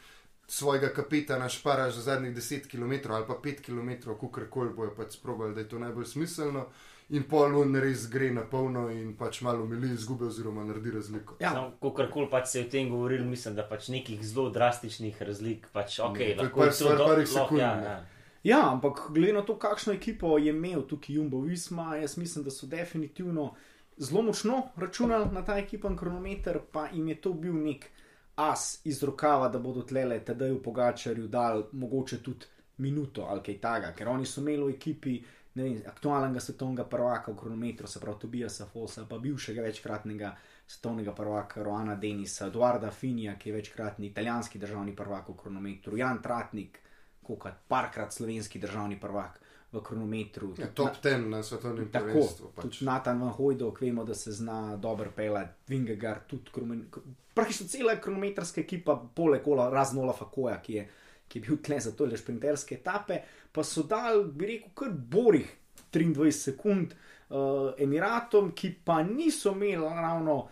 [0.48, 5.12] svojega kapetana šparaš za zadnjih 10 km ali pa 5 km, kako koli bojo pač
[5.12, 6.66] sprobali, da je to najbolj smiselno.
[7.10, 11.36] in pol on res gre na polno in pač malo mili izgube oziroma naredi razliko.
[11.40, 11.52] Ja.
[11.54, 15.68] Samo, Kakorkoli pač se je o tem govoril, mislim, da pač nekih zelo drastičnih razlik,
[15.72, 17.84] pač ok, Ne, lahko par- je to stvar do- parih lahko, sekund, ja, ne.
[17.84, 18.06] ja.
[18.45, 22.51] Ja, ampak glede na to, kakšno ekipo je imel tukaj Jumbo Visma, jaz mislim, da
[22.51, 23.55] so definitivno
[23.97, 27.88] zelo močno računali na ta ekipa in kronometer, pa jim je to bil nek
[28.36, 32.45] as iz rokava, da bodo tlele Tadeju Pogačarju dal mogoče tudi
[32.77, 35.17] minuto ali kaj takega, ker oni so imeli v ekipi
[35.55, 40.36] vem, aktualnega svetovnega prvaka v kronometru, se pravi Tobijasa Fosa, pa bivšega večkratnega
[40.67, 46.21] svetovnega prvaka Roana Denisa, Eduarda Finija, ki je večkratni italijanski državni prvak v kronometru, Jan
[46.21, 46.85] Tratnik,
[47.26, 49.40] kolikrat parkrat slovenski državni prvak
[49.72, 50.50] v kronometru.
[50.50, 52.52] Ja, Tudi top 10 na svetovnem Tako, prvenstvu.
[52.52, 52.82] tudi Pač.
[52.82, 56.86] Natan Van Hojdok, vemo, da se zna dobro pelati, Vingegaard, tudi kromen-
[57.34, 60.86] praktično cela kronometrska ekipa, poleg Ola, razen Ola Fakoja, ki je,
[61.28, 63.18] ki je bil tle za tole šprinterske etape,
[63.52, 65.50] pa so dal, bi rekel, kar borih
[65.92, 66.94] 23 sekund
[67.30, 67.38] uh,
[67.78, 70.46] Emiratom, ki pa niso imeli ravno.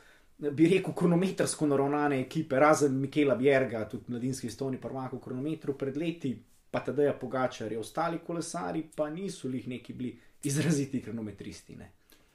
[0.44, 5.96] Bi rekel, kronometrsko naravnane ekipe, razen Mikela Bjerga, tudi mladinski stovni prvak v kronometru pred
[5.98, 6.34] leti,
[6.74, 11.76] pa tudi Pogačarje, ostali kolesari pa niso jih neki bili izraziti kronometristi.
[11.76, 11.92] Ne.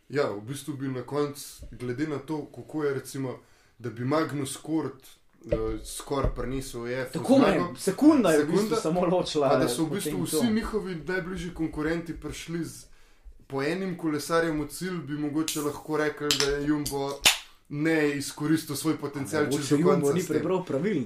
[0.08, 3.38] Ja, v bistvu bi na koncu, glede na to, kako je recimo,
[3.78, 5.08] da bi Magnus Kort
[5.44, 5.52] uh,
[5.84, 7.12] skoraj prenesel EF.
[7.12, 9.56] Tako je, sekunda je v bistvu Sekunda, samo ločila.
[9.56, 10.38] Da so v bistvu to.
[10.38, 12.86] vsi njihovi najbližji konkurenti prišli z
[13.46, 17.10] po enim kolesarjem v cilj, bi mogoče lahko rekli, da je Jumbo
[17.68, 21.02] ne izkoristil svoj potencial, če že Jumbo konca ni prebral pravil.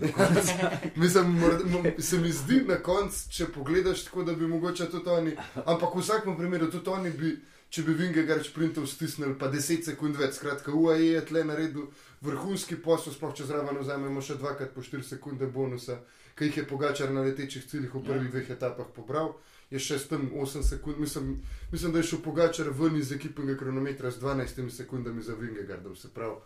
[0.97, 5.11] Mislim, morda- mo- se mi zdi na koncu, če pogledaš tako, da bi mogoče tudi
[5.11, 7.33] oni, ampak v vsakem primeru tudi oni bi,
[7.69, 10.35] če bi Vingegaard sprintov stisnili pa 10 sekund več.
[10.35, 11.89] Skratka, UAE je tle naredil
[12.21, 15.99] vrhunski posel, sploh če zraven vzamemo še dvakrat po 4 sekunde bonusa,
[16.37, 19.35] ki jih je Pogačar na letečih ciljih v prvih dveh etapah pobral.
[19.73, 21.39] Je še s tem 8 sekund, mislim,
[21.73, 26.13] mislim, da je šel Pogačar ven iz ekipnega kronometra z 12 sekundami za Vingegaardom, se
[26.13, 26.37] pravi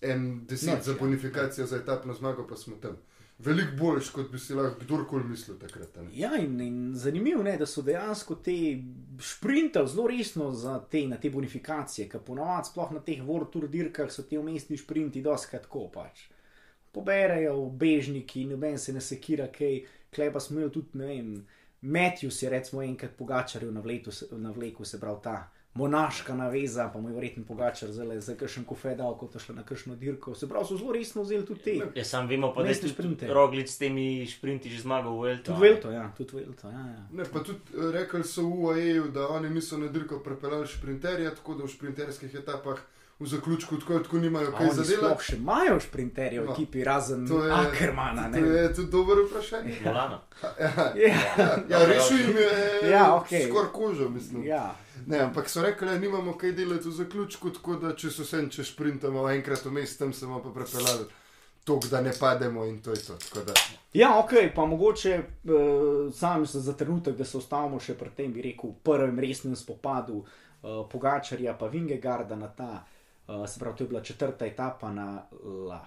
[0.00, 0.98] en deset Noč, za ja.
[1.00, 2.96] bonifikacijo za etapno zmago, pa smo tam.
[3.38, 5.96] Veliko boljš, kot bi si lahko kdorkoli mislil takrat.
[5.96, 6.08] ne.
[6.12, 8.56] Ja, in, in zanimivo je, da so dejansko te
[9.18, 14.12] šprintali zelo resno za te, na te bonifikacije, ker ponovadi, sploh na teh Tour dirkah,
[14.12, 16.28] so ti umestni šprinti doskrat tako pač.
[16.92, 19.80] Poberejo bežniki, noben se ne sekira, kaj,
[20.14, 21.46] klej pa smo imeli tudi, ne vem,
[21.82, 25.38] Matthews je recimo enkrat pogačaril na, vletu, se- na vleku, se pravi ta
[25.74, 29.62] monaška naveza, pa mu je verjetno pogačar zelo za kakšen kofe dal, kot šlo na
[29.62, 30.34] kakšno dirko.
[30.34, 31.74] Se pravi, so zelo resno vzeli tudi te.
[31.94, 33.28] Ja, sam vemo pa, da tudi šprinte.
[33.28, 35.44] Roglič s temi šprinti že zmagal v Eltu.
[35.44, 37.06] Tudi Velto, ja, tudi Velto, ja, ja.
[37.12, 41.30] Ne, pa tudi eh, rekli so v UAE, da oni niso na dirko prepeljali šprinterja,
[41.32, 42.78] tako da v šprinterskih etapah
[43.20, 44.98] v zaključku tako, tako nimajo kaj za dela.
[44.98, 48.22] sploh še imajo šprinterje v No, ekipi, razen To je, Ackermana.
[48.24, 48.48] to Ne?
[48.48, 49.76] je tudi dobro vprašanje.
[49.84, 50.20] Molano.
[50.96, 51.20] Ja,
[51.68, 53.44] Ja, rešil jim je Ja, okej.
[53.44, 54.44] skoraj kožo, mislim.
[54.44, 54.74] ja.
[55.06, 58.48] Ne, ampak so rekli, da nimamo kaj delati v zaključku, tako da če so se
[58.48, 61.04] če šprintamo enkrat vmes, tam se bomo pa prepeljali
[61.64, 63.14] tok, da ne pademo in to je to.
[63.14, 63.52] Tako da,
[63.92, 65.52] ja, ok, pa mogoče uh,
[66.14, 70.16] sam se za trenutek, da se ostavimo še pri tem, bi rekel, prvem resnem spopadu
[70.16, 70.28] uh,
[70.86, 72.84] Pogačarja pa Vingegarda na ta,
[73.38, 75.22] uh, se pravi, to je bila četrta etapa na
[75.68, 75.86] La.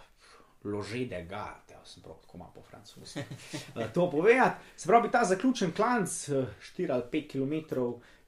[0.64, 3.20] Lože de Garde, sem prav tako malo po francoski.
[3.76, 4.64] Uh, to povedati.
[4.76, 7.76] Se pravi, ta zaključen klanc, 4 ali 5 km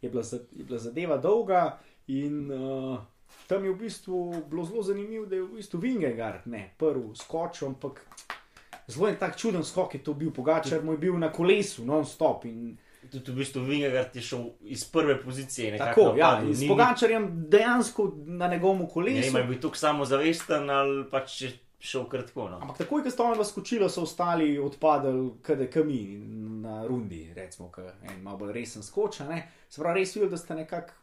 [0.01, 2.99] je bila, je bila zadeva dolga in uh,
[3.47, 7.67] tam je v bistvu bilo zelo zanimivo, da je v bistvu Vingegard, ne prvi skočil,
[7.67, 8.01] ampak
[8.87, 12.45] zelo en tak čuden skok je to bil, Pogačar mu je bil na kolesu, non-stop.
[12.45, 15.77] In, Tudi v bistvu Vingegaard je šel iz prve pozicije.
[15.77, 19.21] tako, ja, s Ni- Pogačarjem dejansko na njegovem Ne kolesu.
[19.23, 22.49] vem, ali bi tukaj samozavesten ali pač je šel kratko.
[22.49, 22.57] No.
[22.57, 25.99] Ampak takoj, ko sta ona skočila, so ostali odpadali, kade kami
[26.61, 27.71] na rundi, recimo,
[28.03, 29.27] en malo bolj resen skoča.
[29.27, 29.39] Ne?
[29.69, 30.93] Se pravi, res videl, da sta nekako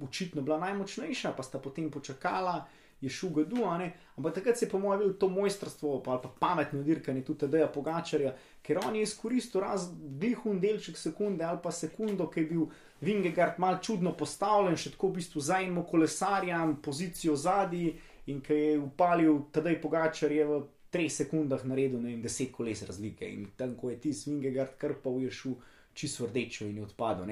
[0.00, 2.66] očitno bila najmočnejša, pa sta potem počakala,
[3.00, 3.92] je šel gadu, a ne.
[4.16, 7.68] Ampak takrat se je po mojem videl to mojstrstvo, pa, pa pametno dirkanje tudi tedaj
[7.72, 9.88] Pogačarja, ker on je izkoristil raz
[10.20, 12.66] glihun delček sekunde ali pa sekundo, ki je bil
[13.00, 17.94] Vingegard mal čudno postavljen, še tako v bistvu za enim kolesarjem, pozicijo zadnji
[18.26, 22.82] in ki je upalil tedaj Pogačar je v treh sekundah naredil ne vem, deset koles
[22.82, 25.58] razlike in tam, ko je ti Svingegard krpal, je šel
[25.98, 27.26] čisto rdečo in je odpadel.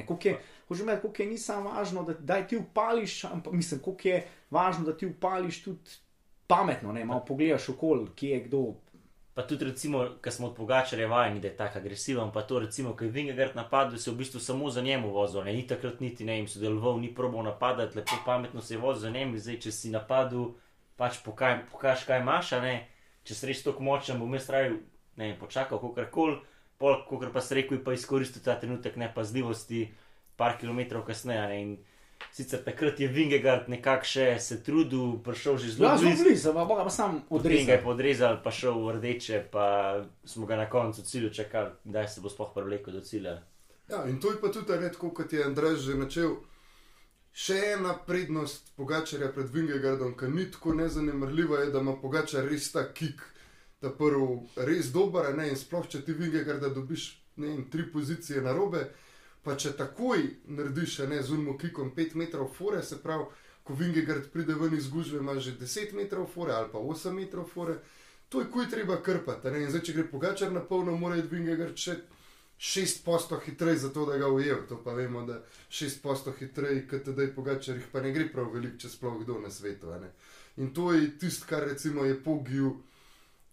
[0.69, 4.25] hočem reči, koliko je ni samo važno, da daj ti upališ, ampak mislim, koliko je
[4.51, 6.01] važno, da ti upališ tudi
[6.47, 8.65] pametno, ne, malo pogledaš okol, kje je kdo.
[9.35, 12.95] Pa tudi, recimo, ker smo od Pogačarja vajeni, da je tako agresiven, pa to, recimo,
[12.97, 16.01] ker je Vingegaard napadel, se je v bistvu samo za njemu vozil, ne, ni takrat
[16.01, 19.61] niti ne jim sodeloval, ni probal napadati, lepo pametno se je vozil za njim, zdaj,
[19.61, 20.55] če si napadel,
[20.97, 22.75] pač pokaj, pokaž, kaj imaš, ne,
[23.29, 24.81] če si res tako močen, bom jaz rajal,
[25.21, 26.31] ne počakal, kako
[26.79, 29.89] koli, pol, kako pa si rekel, pa izkoristil ta trenutek nepazljivosti,
[30.37, 31.77] par kilometrov kasneje, a ne, in
[32.33, 36.25] Sicer takrat je Vingegard nekako še se trudil, prišel že zelo Ja, zelo blizu.
[36.25, 37.85] blizu, pa boga pa sam Potem ga je odrezal.
[37.85, 39.67] podrezal, pa šel v rdeče, pa
[40.25, 43.43] smo ga na koncu cilju čakali, kdaj se bo sploh prevlekel do cilja.
[43.89, 46.37] Ja, in to je pa tudi, ne, tako kot je Andrej že načel.
[47.35, 52.73] Še ena prednost Pogačarja pred Vingegardom, ki ni tako nezanemrljiva, je, da ima Pogačar res
[52.73, 53.21] ta kik,
[53.87, 58.43] ta prvi res dober, ne, in sploh če ti Vingegarda dobiš ne, vem, tri pozicije
[58.43, 58.89] na robe,
[59.47, 63.31] pa če takoj narediš ne, z unmo kikom 5 metrov fore, se pravi,
[63.67, 67.49] ko Vingegard pride ven iz gužve, ima že 10 metrov fore ali pa 8 metrov
[67.51, 67.81] fore,
[68.29, 69.51] to je kuj treba krpati.
[69.51, 72.01] Ne, in zdaj, če gre Pogačar na polno, mora iti Vingegard še
[72.59, 74.67] šest posto hitreje, zato da ga ujel.
[74.69, 78.29] To pa vemo, da šest posto hitreje, kot da je pogačar, jih pa ne gre
[78.33, 79.93] prav veliko, če sploh kdo na svetu.
[80.57, 82.71] In to je tisto, kar recimo je pogil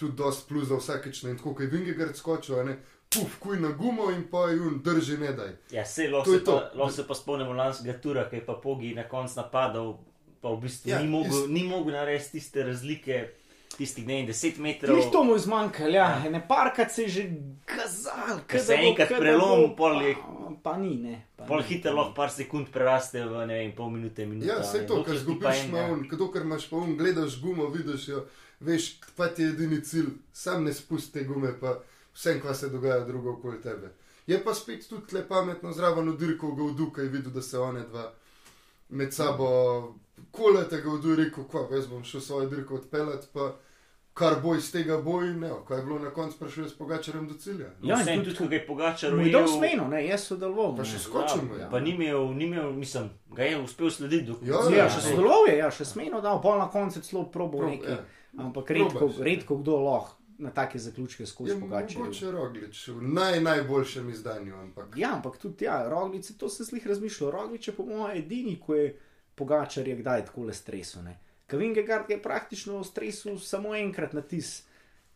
[0.03, 1.23] tudi dosti plus za vsakeč.
[1.23, 1.31] ne.
[1.31, 2.77] In tako, kot je Vingegard skočil, a ne,
[3.09, 5.51] puf, kuj na gumo in pa jun drži ne daj.
[5.71, 8.93] Ja, se lahko se, pa- lahko se pa spomnimo lanskega tura, ki je pa Pogi
[8.93, 9.95] na koncu napadal,
[10.41, 13.21] pa v bistvu Ja, ja, ni, mogel, ni mogel narediti tiste razlike,
[13.73, 14.91] tistih ne vem, 10 metrov.
[14.91, 16.07] Glih to mu je zmanjkalo, ja.
[16.27, 17.23] ne parkrat se je že
[17.65, 20.15] kazal, ke se enkrat bo, pol je-
[20.53, 21.15] Pa, pa ni, ne.
[21.35, 22.15] Pa Pol ni, hitro lahko ni.
[22.15, 24.47] par sekund preraste v ne vem, pol minute, minuto.
[24.47, 28.25] Ja, vse to, kar zgubiš un, kdo ker imaš pa un, gledaš gumo, vidiš jo,
[28.63, 31.75] veš, pa ti je edini cilj, sam ne spusti te gume, pa
[32.13, 33.91] vsem, kva se dogaja drugo okoli tebe.
[34.27, 37.57] Je pa spet tudi tle pametno zraven udirkal ga v duka in videl, da se
[37.59, 38.07] one dva
[38.89, 39.95] med sabo
[40.31, 43.55] kolete ga v duh, rekel, kva, jaz bom šel svojo dirko odpeljati, pa
[44.13, 47.27] kar bo iz tega boj, ne, kaj je bilo na koncu, prišel je s pogačarjem
[47.27, 47.65] do cilja.
[47.81, 50.75] Ja, Ja, in tudi- ga je pogačar Mu je dal smeno, ne, jaz sodeloval.
[50.77, 51.61] Pa še skočil mu je.
[51.61, 54.89] Ja, pa ni imel, ni imel, mislim, ga je uspel slediti do Ja, Ja, ja,
[54.89, 55.01] še ja.
[55.01, 57.91] sodeloval je, ja, še smeno dal, pol na koncu celo probo Prob- nekaj.
[57.91, 58.05] ja.
[58.35, 59.23] Ampak redko, ja.
[59.23, 61.99] redko kdo lahko na take zaključke Je skozi pogače.
[61.99, 64.93] mogoče roglič, v naj, najboljšem izdanju, ampak.
[64.95, 67.31] Ja, ampak tudi ja, roglice, to se slih razmišljalo.
[67.31, 68.97] Roglič je po mojem edini, ko je
[69.35, 70.99] pogačar je kdaj tako le stresu.
[71.47, 74.63] Kavingegard je praktično v stresu samo enkrat na tis.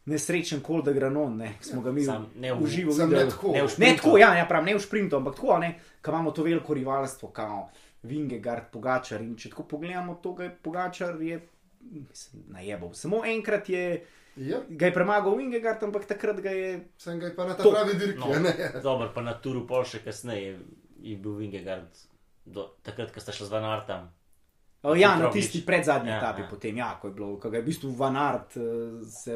[0.05, 3.29] Nesrečen kol da granon, ne, smo ga mi v- uživo Sam ne videli.
[3.29, 3.47] tako.
[3.47, 3.95] Ne Ne šprintu.
[3.97, 7.29] tako, ja, ja pravim, ne v sprintu, ampak tako, ne, ko imamo to veliko rivalstvo,
[7.29, 7.69] kao
[8.03, 9.21] Vingegard, Pogačar.
[9.21, 11.41] In če tako pogledamo, to ga je Pogačar je,
[11.89, 12.93] mislim, najebal.
[12.93, 14.05] Samo enkrat je,
[14.37, 16.67] Ja, ga je premagal Vingegard, ampak takrat ga je.
[16.97, 18.53] sem ga je pa na ta To- pravi dirki, No, a ne.
[18.83, 20.59] Dobro, pa na turu pol še kasneje je,
[21.03, 21.89] je bil Vingegard,
[22.45, 24.11] do, takrat, ko sta šla z Van Artam.
[24.83, 26.47] O, ja, na tisti predzadnji Ja, etapi, ja.
[26.47, 28.61] potem, ja, ko je bilo, ko ga je v bistvu Van Art, eh,
[29.03, 29.33] se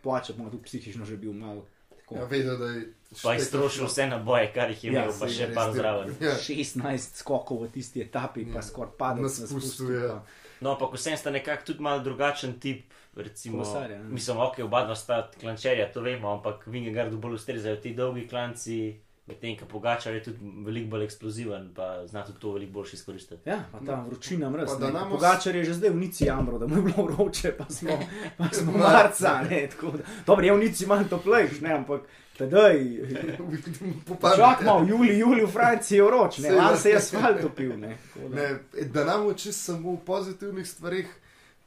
[0.00, 1.66] plače, pa tudi psihično že bil malo.
[1.90, 2.14] Tako.
[2.14, 2.92] Ja, vedel, da je.
[3.18, 6.14] Pa je strošil vse naboje, kar jih je Ja, imel, pa saj še par zraven.
[6.20, 6.38] Ja.
[6.38, 6.78] 16
[7.16, 8.62] skokov v tisti etapi, pa Ja.
[8.62, 10.22] skoraj padel Na spustu, ja.
[10.60, 12.84] No, ampak vsem sta nekako tudi malo drugačen tip.
[13.14, 14.08] Recimo, Kolesarja, ne.
[14.10, 18.96] mislim, ok, oba dva sta klančerja, to vemo, ampak Vingegardu bolj ustrezajo ti dolgi klanci,
[19.26, 23.40] medtem ko Pogačar je tudi veliko bolj eksploziven, pa zna tudi to veliko bolj izkoristiti.
[23.46, 24.66] Ja, pa ta vročina mrz.
[24.66, 24.92] Pa da ne.
[24.92, 27.64] nam os- Pogačar je že zdaj v Nici jamro, da mu je bilo vroče, pa
[27.70, 27.96] smo,
[28.38, 29.42] pa smo marca.
[29.42, 32.00] Ne, tako da- Dobro, je v Nici malo toplejš, ne, ampak
[32.38, 32.78] tedaj.
[34.36, 36.76] Čak malo, juli, juli v Franciji je vroč, ne, ja.
[36.76, 37.98] se je asfalt topil, ne.
[38.30, 38.58] Ne,
[38.92, 41.08] da nam oči samo v pozitivnih stvarih,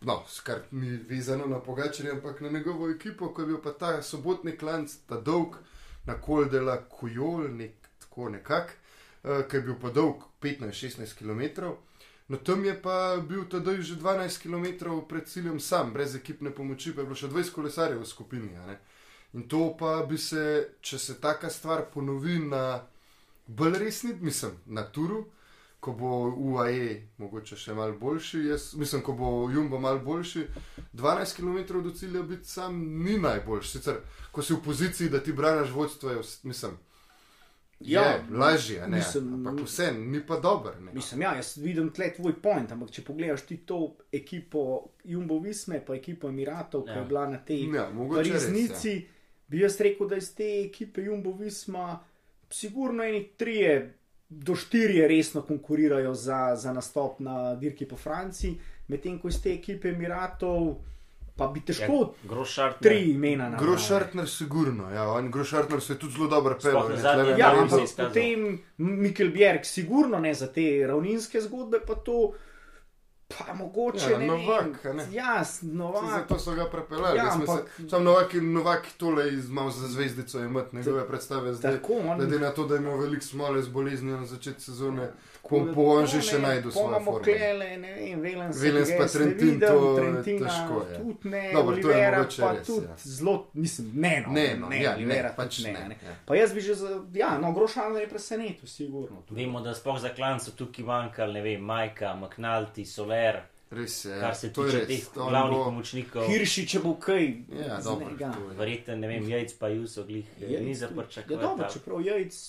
[0.01, 4.01] no, kar ni vezano na pogačanje, ampak na njegovo ekipo, ko je bil pa ta
[4.01, 5.55] sobotni klanc, ta dolg,
[6.05, 8.73] na koldela kujol, nek, tako nekak,
[9.23, 11.73] uh, ki je bil pa dolg 15-16 km.
[12.29, 16.93] No, tam je pa bil tedaj že 12 km pred ciljem sam, brez ekipne pomoči,
[16.93, 18.53] pa je bilo še 20 kolesarjev v skupini.
[18.67, 18.77] ne.
[19.33, 20.43] In to pa bi se,
[20.81, 22.85] če se taka stvar ponovi na
[23.47, 25.25] bolj resni, mislim, na turu,
[25.79, 30.47] ko bo UAE mogoče še malo boljši, jaz mislim, ko bo Jumbo malo boljši,
[30.93, 33.71] 12 km do cilja biti sam ni najboljši.
[33.77, 36.77] Sicer, ko si v poziciji, da ti braniš vodstvo, je, mislim,
[37.79, 40.81] Ja, je lažje, ne, mislim, ampak vse ni pa dober.
[40.81, 40.91] Ne.
[40.93, 43.77] Mislim, ja, jaz vidim tle tvoj point, ampak če pogledaš ti to
[44.11, 46.99] ekipo Jumbo Visme, pa ekipo Emiratov, ki Ja.
[46.99, 49.07] je bila na tej Ja, mogoče res, resnici,
[49.49, 51.99] bi jaz rekel, da iz te ekipe Jumbo Visma,
[52.49, 53.93] sigurno eni trije
[54.29, 58.57] do štirje resno konkurirajo za, za nastop na dirki po Franciji,
[58.87, 60.75] medtem ko iz te ekipe Emiratov
[61.35, 66.13] pa bi težko Ja, tri imena na Grošartner, sigurno, ja, on Grošartner se je tudi
[66.13, 66.73] zelo dobro tlele-
[67.37, 68.43] Ja, ampak potem
[68.77, 72.33] Mikel Bjerg, sigurno ne za te ravninske zgodbe, pa to
[73.29, 74.27] Pa mogoče Ja, ne.
[74.27, 74.91] Novak, vem.
[74.91, 75.07] a ne?
[75.11, 76.09] Ja, Novak.
[76.11, 77.17] Zato so ga prepeljali.
[77.17, 81.71] Ja, Ja, ampak- Sam Novak, Novak tole iz malo za zvezdico imeti, njegove predstave zdaj.
[81.73, 82.17] Tako, on.
[82.17, 85.71] Glede na to, da ima veliko smole z boleznijo na začetku sezone, Tako bo, da
[85.73, 87.23] bo on že ne še pol svojo imamo formo.
[87.23, 90.97] Klele, ne vem, Velens, Velens pa Trentin, to je težko, ja.
[90.97, 92.95] Tudi ne, Dobro, to je Olivera mogoče pa res, tudi ja.
[92.97, 95.97] zelo, mislim, ne, no, Ne, no, ne, ja, Olivera ne, pač tudi ne, ne.
[96.01, 96.15] ja.
[96.25, 99.23] Pa jaz bi že, za, ja, no, Grošan je presenetil, sigurno.
[99.29, 103.18] Vemo, da sploh za klan so tukaj manjkali, ne vem, Majka, McNulty, Soler,
[103.71, 104.19] Res je.
[104.19, 104.87] kar se to je tiče res.
[104.89, 106.25] teh glavnih bo- pomočnikov.
[106.25, 107.25] Hirši, če bo kaj.
[107.59, 108.15] Ja, dobro.
[108.55, 110.95] Verjetno, ne vem, jajc pa Juso glih eh, ni tudi.
[111.27, 112.39] Ja, dobro, čeprav jajc,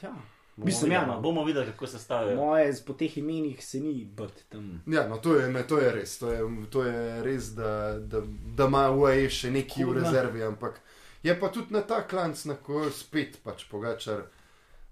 [0.00, 0.14] ja,
[0.56, 1.20] Bomo, Mislim, ja, videli, no.
[1.20, 2.36] bomo videli, kako se stavijo.
[2.36, 4.82] moje z- po teh imenih se ni brt tam.
[4.88, 6.18] Ja, no, to je, ne, to je res.
[6.18, 7.68] To je, to je res, da,
[8.00, 10.00] da, da ima UAE še nekaj v Tako da.
[10.02, 10.80] rezervi, ampak
[11.22, 14.22] je pa tudi na ta klanc, na ko spet pač pogačar.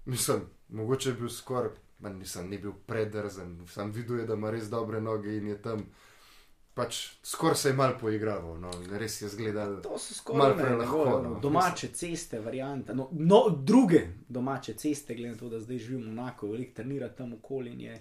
[0.05, 4.51] Mislim, mogoče je bil skoraj, ma nisem ni bil predrzen, sam videl je, da ima
[4.51, 5.85] res dobre noge in je tam.
[6.77, 8.69] Pač skoraj se je mal poigraval, no,
[9.01, 9.79] res je zgledal.
[9.81, 11.21] To so skoraj prelahko, no.
[11.23, 12.93] no, domače ceste, varianta.
[12.93, 17.09] No, no, druge domače ceste, glede na to, da zdaj živim v Monaku, veliko trenira
[17.09, 17.97] tam okoli in je.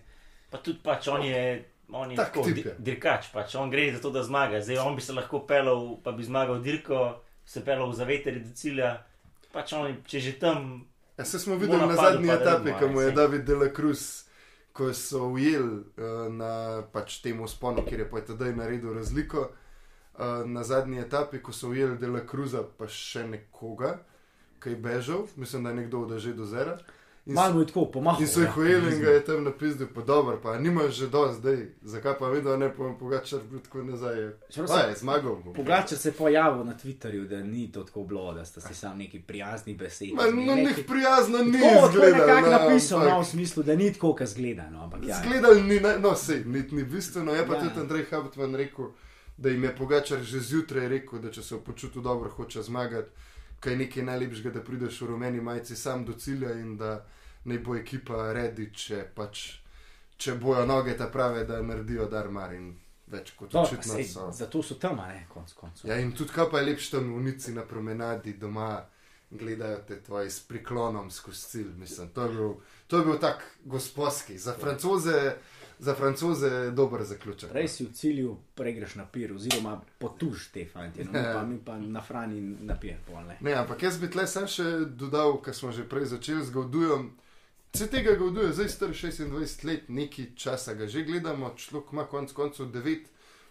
[0.50, 1.40] Pa tudi pač on je.
[1.88, 2.74] On je Tak tako, je.
[2.78, 4.60] dirkač, pač on gre za to, da zmaga.
[4.60, 8.50] Zdaj on bi se lahko pelal, pa bi zmagal dirko, se pelal za veter do
[8.58, 9.06] cilja.
[9.52, 10.82] Pač on, če že tam,
[11.18, 13.12] Ja, se smo videli na zadnji etapi, ko mu je.
[13.12, 14.24] David de la Cruz,
[14.72, 19.48] ko so ujeli uh, na pač tem usponu, kjer je pa tedaj naredil razliko.
[20.18, 23.98] Uh, na zadnji etapi, ko so ujeli de la Cruza, pa še nekoga,
[24.60, 26.76] ki je bežal, mislim, da je nekdo od že do zera.
[26.76, 26.84] In
[27.26, 28.22] Malo mu je tako pomahal.
[28.22, 31.32] in so jih ujeli in ga je tam napisal, pa dobro, pa nimaš že do
[31.32, 34.14] zdaj, zakaj pa vedno ne povem, pogačar bil tako nazaj.
[34.50, 35.36] Se- je zmagal.
[35.36, 35.54] bom.
[35.54, 38.98] Pogačar se je pojavil na Twitterju, da ni to tako bilo, da sta si sam
[38.98, 40.12] neki prijazni besedi.
[40.12, 43.62] Ma, no, njih prijazno ni To, to je nekako no, napisal, ampak- no, v smislu,
[43.62, 44.70] da ni tako, kot zgleda.
[44.70, 47.32] No, ampak ja, Zgledali ni, na- no, sej, ni, ni bistveno.
[47.32, 47.58] Je pa Ja.
[47.58, 47.64] ja.
[47.64, 48.84] tudi Andrej Habtman rekel,
[49.36, 53.10] da jim je Pogačar že zjutraj rekel, da če se počuti dobro, hoče zmagati,
[53.60, 57.04] kaj nekaj najlepšega, da prideš v rumeni majici sam do cilja in da
[57.44, 59.46] naj bo ekipa redi, če pač,
[60.16, 62.74] če bojo noge ta prave, da naredijo darmar in
[63.06, 64.26] več kot to, očitno sej, so.
[64.34, 65.90] zato so tam, ne, konc koncev.
[65.90, 68.74] Ja, in tudi kaj pa je lepše tam v Nici na promenadi doma.
[69.26, 71.70] Gledajo te tvoji s priklonom skozi cilj.
[71.80, 72.52] Mislim, to, je bil,
[72.86, 74.36] to je bil tak gospodski.
[74.38, 75.32] Za francoze,
[75.78, 77.50] za francoze je dober zaključek.
[77.50, 81.32] Prej si v cilju, prej greš na pir, oziroma potuž te fanti, no, Ja.
[81.34, 82.96] pa, mi pa na frani na pir.
[83.04, 83.52] Pol, ne.
[83.54, 87.10] Ampak jaz bi tle sam še dodal, kar smo že prej začeli z Gaudujem.
[87.68, 89.28] Vse tega Gauduje, zdaj star 26
[89.64, 93.04] let, nekaj časa ga že gledamo, človek ima konec koncev 9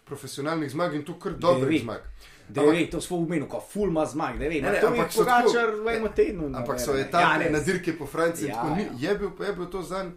[0.04, 1.82] profesionalnih zmag in tu kar dobrih Devet.
[1.82, 2.02] zmag.
[2.48, 5.12] Devet, to smo v menu, ko ful ima zmag, ne vem, Ne, ne, to ampak
[5.12, 6.50] so tako- drugačar v enem tednu.
[6.54, 7.02] Ampak so ne.
[7.02, 8.48] etape Ja, na dirke po Franciji.
[8.48, 8.90] Ja, Ja, ni, ja.
[9.04, 10.10] je, bil, je bil to zanj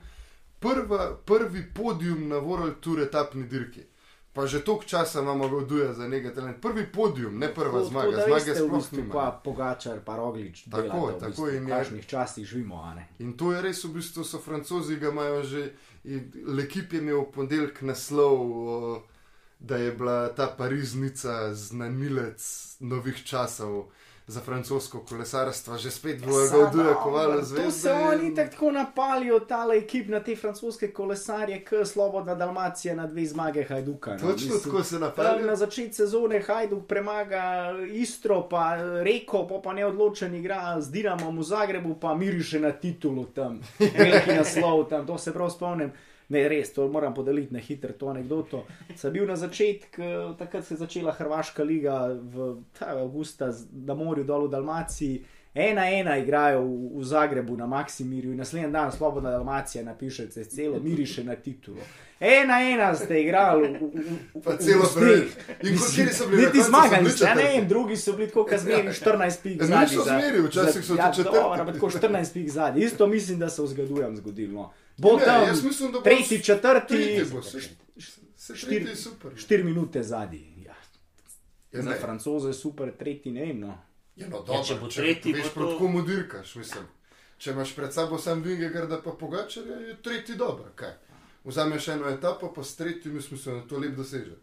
[0.60, 3.82] prva, prvi podium na World Tour etapni dirki.
[4.30, 6.60] Pa že toliko časa imamo Gauduje za nekaj talent.
[6.60, 8.06] Prvi podium, ne prva Tako- zmaga.
[8.08, 9.12] tako da Zmage v sploh bistvu, nima.
[9.12, 10.64] Pa Pogačar, pa Roglič.
[10.64, 13.08] Tako, delata v tako bistvu, in v je- kakšnih časih živimo, a ne.
[13.18, 15.72] In to je res, v bistvu so francozi ga imajo že.
[16.46, 18.36] Lekip je imel v ponedeljek naslov,
[18.68, 19.02] o,
[19.58, 22.38] da je bila ta pariznica znanilec
[22.80, 23.90] novih časov
[24.28, 27.64] za francosko kolesarstvo, že spet v Gauduje kovala zvezda.
[27.64, 33.06] To se oni tako napalijo, ta ekip na te francoske kolesarje, k Slobodna Dalmacija na
[33.06, 34.10] dve zmage Hajduka.
[34.10, 34.18] no.
[34.18, 35.46] Točno Mislim, tako se Tam napadajo.
[35.46, 37.42] na začetku sezone Hajduk premaga
[37.92, 43.24] Istro, pa Reko, pa, pa neodločen igra z Dinamom v Zagrebu, pa miriše na titulu
[43.24, 43.60] tam,
[43.98, 45.92] veliki naslov tam, to se prav spomnim.
[46.28, 48.64] Ne, res, to moram podeliti na hitro to anegdoto.
[48.96, 50.02] Sem bil na začetku,
[50.38, 55.24] takrat se je začela Hrvaška liga v ta, avgusta na morju dol v Dalmaciji.
[55.54, 60.48] Ena ena igrajo v, v Zagrebu na Maksimirju in naslednji dan Svobodna Dalmacija napiše čez
[60.48, 61.80] celo miriše na titulu.
[62.20, 63.80] Ena ena ste igrali v,
[64.34, 68.88] v, v, celo na Niti zmagali, ste, ja ne vem, drugi so bili tako, zmeri
[68.88, 69.96] 14 pik Ja, zadnji.
[69.96, 71.36] niso zmeri, včasih so tudi četrti.
[71.36, 72.84] Ja, dobro, tako 14 pik zadnji.
[72.84, 74.62] Isto mislim, da se v zgodujem zgodilo.
[74.62, 74.72] no.
[74.98, 77.60] Bo Ne, tam mislim, bo tretji, četrti, tretji bo, se-
[78.36, 79.32] Se Štiri- tretji je super.
[79.32, 80.64] 4 minute zadnji.
[80.64, 80.74] Ja.
[81.72, 83.60] Ja, Za francoze je super, tretji ne vem.
[83.60, 83.78] No.
[84.16, 86.84] Ja, no, Ja, dobro, če bo če tretji, veš, bo proti to- komu dirkaš, mislim.
[87.38, 90.92] Če imaš pred sabo sam Vingegarda pa Pogačarja, je tretji dobro, kaj.
[91.44, 94.36] Vzameš eno etapo, pa s tretjim, mislim, da to lep doseže.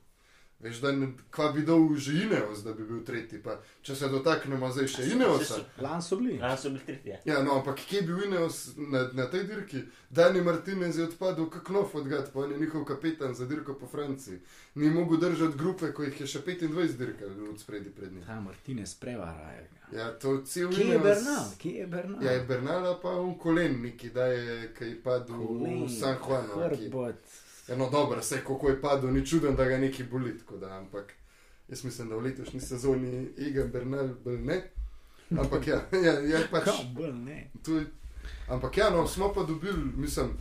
[0.59, 4.07] Veš, da ne, kva bi dal že Ineos, da bi bil tretji, pa če se
[4.07, 5.57] dotaknemo zdaj še Ineosa.
[5.77, 6.37] Lan so bili.
[6.39, 7.11] Lani so bili tretji.
[7.25, 9.81] Ja, no, ampak kje je bil Ineos na, na tej dirki?
[10.09, 13.87] Dani Martinez je odpadel, kako nov odgad, pa on je njihov kapetan za dirko po
[13.87, 14.39] Franciji.
[14.75, 18.23] Ni mogel držati grupe, ko jih je še 25 dirkal od spredi pred njim.
[18.23, 19.51] Ta Martinez prevara.
[19.91, 21.45] Ja, to cel Kje je Ineos- Bernal?
[21.59, 22.23] Kje je Bernal?
[22.23, 26.69] Ja, je Bernala pa on kolen, neki da je, ki je padel v San Juanu.
[26.71, 26.89] ki-
[27.65, 27.69] Hrbet.
[27.69, 30.39] Eno dobro, vse kako je padel, ni čuden, da ga neki boli.
[30.59, 31.13] Da, ampak
[31.67, 34.71] jaz mislim, da v letošnji sezoni Egan Bernal bolj ne.
[35.39, 36.63] Ampak ja, ja, ja pač.
[36.63, 37.51] Kao, bolj ne.
[37.67, 37.85] Je-
[38.47, 40.37] Ampak ja, no, smo pa dobili, mislim,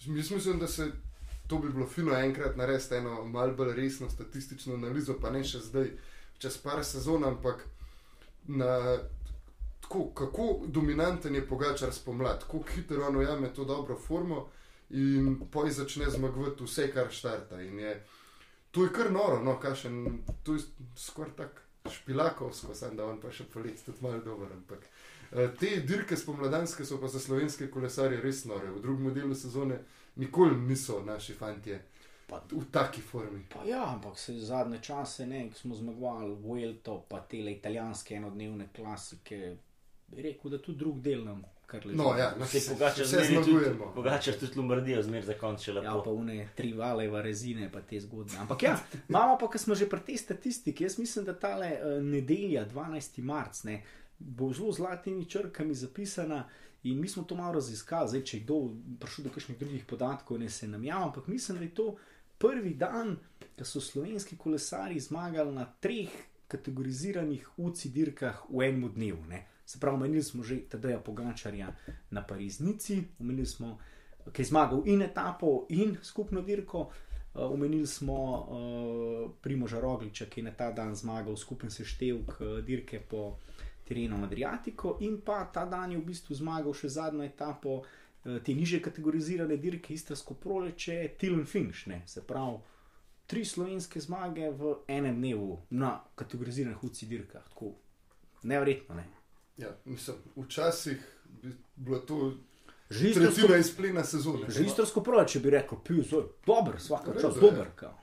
[0.00, 0.92] jaz mislim, da se
[1.46, 5.58] to bi bilo fino enkrat narediti, eno malce bolj resno statistično analizo, pa ne še
[5.58, 5.90] zdaj,
[6.38, 7.64] čez par sezon, ampak
[8.44, 8.98] na,
[9.80, 14.48] tako, kako dominanten je Pogačar spomladi, kako hitro on ujame to dobro formo
[14.92, 17.60] in poj začne zmagovati vse, kar štarta.
[17.62, 17.94] In je,
[18.70, 20.64] to je kar noro, no, kašen, to je
[20.96, 24.84] skoraj tako špilakovsko, sem da on pa še poleti tudi malo dober, ampak.
[25.32, 28.70] Eh, Te dirke spomladanske so pa za slovenske kolesarje res nore.
[28.70, 29.80] V drugem delu sezone
[30.16, 31.80] nikoli niso naši fantje
[32.26, 33.42] Pa, v taki formi.
[33.50, 38.68] pa ja, ampak se zadnje čase, ne, ko smo zmagovali Vuelto, pa te italijanske enodnevne
[38.76, 39.56] klasike,
[40.06, 41.42] bi rekel, da tudi drug del nam.
[41.84, 43.92] No, ja, no, Se vse, pogača vse zmagujemo.
[43.94, 46.12] pogača tudi Lombardijo, zmer za konc še Ja, pa lepo.
[46.12, 48.36] une tri valeva rezine, pa te zgodbe.
[48.36, 48.74] Ampak ja,
[49.08, 53.22] imamo pa, ko smo že pri tej statistiki, jaz mislim, da tale uh, nedelja, 12.
[53.22, 53.82] marc, ne,
[54.18, 56.48] bo zelo zlatimi črkami zapisana.
[56.84, 58.56] In mi smo to malo raziskali, zdaj, če je kdo
[58.98, 61.96] prišel do kakšnih drugih podatkov, ne se nam javlja, ampak mislim, da je to
[62.38, 63.16] prvi dan,
[63.56, 66.10] da so slovenski kolesari zmagali na treh
[66.48, 69.24] kategoriziranih UCI dirkah v enem dnevu.
[69.26, 69.46] Ne.
[69.66, 71.74] Se pravi, omenili smo že Tadeja Pogačarja
[72.10, 73.78] na Pariznici, omenili smo,
[74.32, 76.90] ki je zmagal in etapo, in skupno dirko.
[77.34, 82.58] Uh, omenili smo uh, Primoža Rogliča, ki je na ta dan zmagal skupen seštevek uh,
[82.64, 83.38] dirke po
[83.84, 88.54] terenu Adriatico, in pa ta dan je v bistvu zmagal še zadnjo etapo uh, te
[88.54, 91.86] niže kategorizirane dirke Istrsko proleče, Tilen Finch.
[91.86, 92.02] Ne?
[92.06, 92.60] Se pravi,
[93.26, 97.48] tri slovenske zmage v enem dnevu na kategoriziranih UCI dirkah.
[97.48, 97.72] Tako
[98.42, 98.94] nevrjetno.
[98.94, 99.21] Ne?
[99.56, 102.32] Ja, mislim, včasih bi bilo to
[102.90, 104.50] Že istrsko, tretjina izplena sezone.
[104.50, 107.40] že istrsko proleče bi rekel, pil, zelo dober, vsak čas ja.
[107.40, 107.66] dober.
[107.76, 107.94] Kao.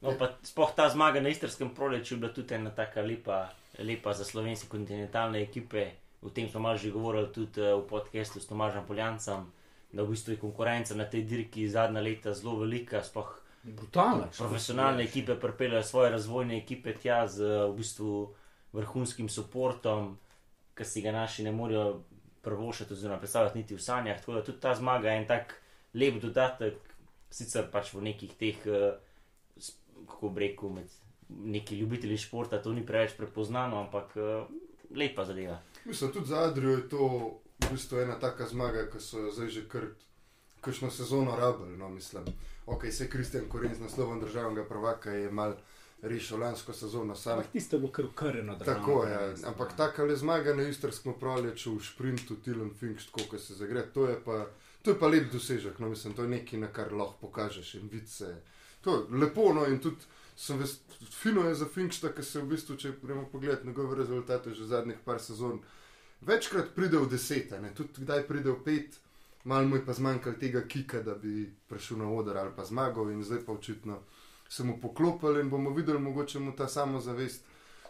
[0.00, 4.12] No, pa sploh ta zmaga na istrskem proleču je bila tudi ena taka lepa, lepa
[4.12, 5.90] za slovenske kontinentalne ekipe.
[6.22, 9.46] O tem smo malo že govorili tudi eh, v podkastu s Tomažem Poljancem,
[9.92, 14.28] da v bistvu je konkurenca na tej dirki zadnja leta zelo velika, sploh Brutalno.
[14.38, 18.34] profesionalne ekipe pripeljejo svoje razvojne ekipe tja z eh, v bistvu
[18.72, 20.18] vrhunskim podportom,
[20.76, 22.02] ki si ga naši ne morejo
[22.42, 24.20] prvošati oziroma predstavljati niti v sanjah.
[24.20, 25.54] Tako da tudi ta zmaga je en tak
[25.94, 26.74] lep dodatek,
[27.30, 28.92] sicer pač v nekih teh, eh,
[29.58, 29.72] s-
[30.06, 30.86] kako rekel, med
[31.28, 34.44] neki ljubitelji športa to ni preveč prepoznano, ampak eh,
[34.92, 35.58] lepa zadeva.
[35.84, 37.08] Mislim, tudi za Adrijo je to
[37.60, 39.82] v bistvu ena taka zmaga, ki so jo zdaj že kar
[40.60, 41.76] kakšno sezono rabili.
[41.76, 42.24] No, mislim.
[42.66, 45.54] Ok, se Kristjan Koren z naslovom državnega prvaka je mal
[46.02, 47.38] rešil lansko sezono sam.
[47.38, 48.58] Ampak tiste je bilo kar ukreno.
[48.64, 49.48] Tako je, ja.
[49.48, 53.86] ampak taka le zmaga na istrskem proleču v šprintu, Tilan Finks, tako kot se zagre,
[53.94, 54.46] to je pa.
[54.86, 57.88] To je pa lep dosežek, no, mislim, to je nekaj, na kar lahko pokažeš in
[57.90, 58.20] vidiš.
[58.80, 60.04] To je lepo, no, in tudi
[60.36, 60.76] sem ves,
[61.10, 65.00] fino je za Finksta, ki se v bistvu, če gremo pogled njegove rezultate že zadnjih
[65.04, 65.58] par sezon,
[66.20, 69.00] večkrat pride v desete, ne, tudi kdaj pride v pet,
[69.44, 73.10] malo mu je pa zmanjkalo tega kika, da bi prišel na oder ali pa zmagal
[73.10, 74.02] in zdaj pa očitno
[74.48, 77.44] se mu poklopili in bomo videli, mogoče mu ta samozavest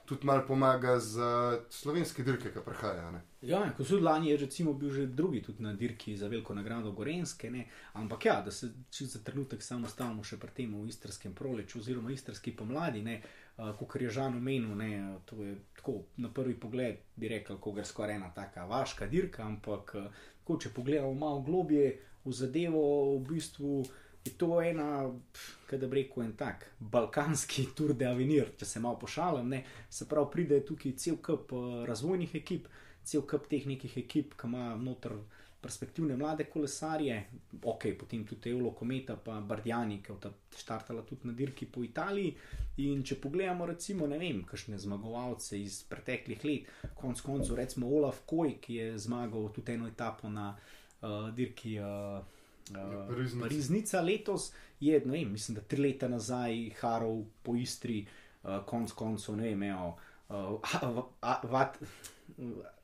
[0.06, 3.20] tudi malo pomaga za slovenske dirke, ki prihajajo.
[3.42, 6.92] Ja, ko so lani je recimo bil že drugi tudi na dirki za veliko nagrado
[6.92, 7.66] Gorenske, ne?
[7.92, 12.12] ampak ja, da se za trenutek samo stavimo še pri tem v istrskem proleču oziroma
[12.12, 13.20] istrski pomladi, ne,
[13.56, 17.84] uh, kot je Žan omenil, to je tako na prvi pogled bi rekel, ko gre
[17.84, 22.82] skoraj ena taka vaška dirka, ampak uh, ko če pogledamo malo globje v zadevo,
[23.18, 23.82] v bistvu
[24.26, 25.06] je to ena,
[25.66, 29.62] kaj da bi rekel, en tak balkanski Tour de Avenir, če se malo pošalim, ne,
[29.90, 32.68] se pravi, pride tukaj cel kup uh, razvojnih ekip,
[33.06, 35.16] cel kup teh nekih ekip, ki ima noter
[35.66, 37.16] perspektivne mlade kolesarje,
[37.62, 42.36] ok, potem tudi Evo Kometa, pa Bardjani, ki je štartala tudi na dirki po Italiji.
[42.84, 48.22] In če pogledamo, recimo, ne vem, kakšne zmagovalce iz preteklih let, konc koncev, recimo Olaf
[48.30, 51.78] Koj, ki je zmagal tudi eno etapo na uh, dirki.
[51.80, 52.35] Uh,
[52.70, 53.42] Uh, Pariznica.
[53.44, 58.06] Pariznica letos je, ne vem, mislim, da tri leta nazaj harov po Istri,
[58.42, 59.92] uh, konc koncev, ne vem, imel
[60.28, 61.04] uh,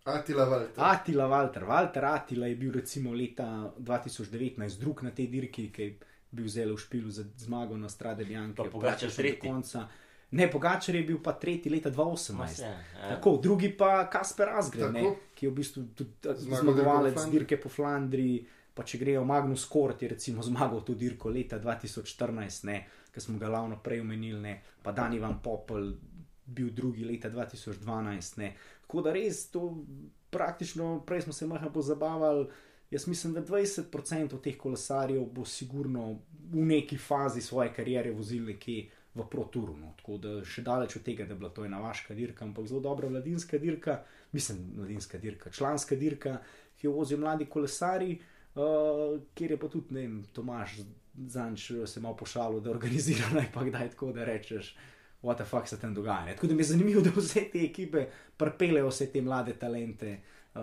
[0.05, 0.83] Atila Valter.
[0.83, 1.65] Atila Walter.
[1.65, 5.99] Walter Atila je bil recimo leta 2019 drug na tej dirki, ki je
[6.31, 8.57] bil zelo v špilu za zmago na Strade Bianche.
[8.57, 9.51] Pa Pogačar praktično do tretji.
[9.51, 9.89] konca.
[10.31, 12.33] Ne, Pogačar je bil pa tretji leta 2018.
[12.35, 12.79] Ma se, ja.
[13.09, 15.17] Tako, drugi pa Kasper Asgren, ne, Tako.
[15.35, 17.39] ki je v bistvu tudi eh, zmagovalec dirko po Flandriji.
[17.39, 18.47] dirke po Flandriji.
[18.75, 22.79] Pa če grejo Magnus Kort, je recimo zmagal to dirko leta 2014, ne,
[23.13, 25.93] ki smo ga lavno prej omenili, ne, pa Dani Van Popel
[26.47, 28.39] bil drugi leta 2012.
[28.41, 28.55] Ne.
[28.87, 29.67] Tako da res to
[30.33, 32.47] praktično, prej smo se malo pozabavali,
[32.93, 36.19] Jaz mislim, da 20% teh kolesarjev bo sigurno
[36.53, 39.77] v neki fazi svoje kariere vozil nekje v proturu.
[39.77, 39.95] No.
[39.97, 42.83] Tako da še daleč od tega, da je bila to ena vaška dirka, ampak zelo
[42.85, 44.03] dobra mladinska dirka,
[44.37, 46.37] mislim, mladinska dirka, članska dirka,
[46.77, 48.19] ki jo vozijo mladi kolesari,
[48.55, 50.77] uh, kjer je pa tudi, ne vem, Tomaš,
[51.29, 54.77] zanč se malo pošalil, da organizira naj pa kdaj tako, da rečeš.
[55.23, 56.25] What the fuck se tam dogaja?
[56.25, 56.35] Ne?
[56.35, 60.21] Tako da mi je zanimivo, da vse te ekipe prepelejo vse te mlade talente.
[60.55, 60.63] Uh,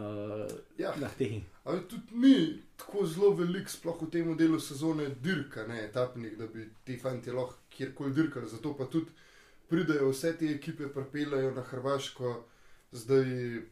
[0.78, 0.94] Ja.
[1.00, 1.42] na te.
[1.64, 6.48] Ali tudi ni tako zelo velik, sploh v tem delu sezone, dirka, ne etapnih, da
[6.48, 8.50] bi ti fanti lahko kjerkoli dirkali.
[8.50, 9.12] Zato pa tudi
[9.70, 12.36] pridejo vse te ekipe, pripeljajo na Hrvaško,
[12.92, 13.26] zdaj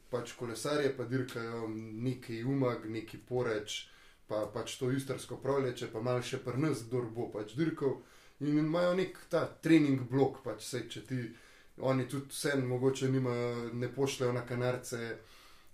[0.09, 1.67] pač kolesarje, pa dirkajo
[2.07, 3.89] neki umag, neki poreč,
[4.27, 7.97] pa pač to istrsko prolječe, pa malo še prnes, kdo bo pač dirkal.
[8.39, 11.21] In imajo nek ta trening blok, pač vse, če ti
[11.81, 15.17] oni tudi vse, mogoče nimajo, ne pošljajo na kanarce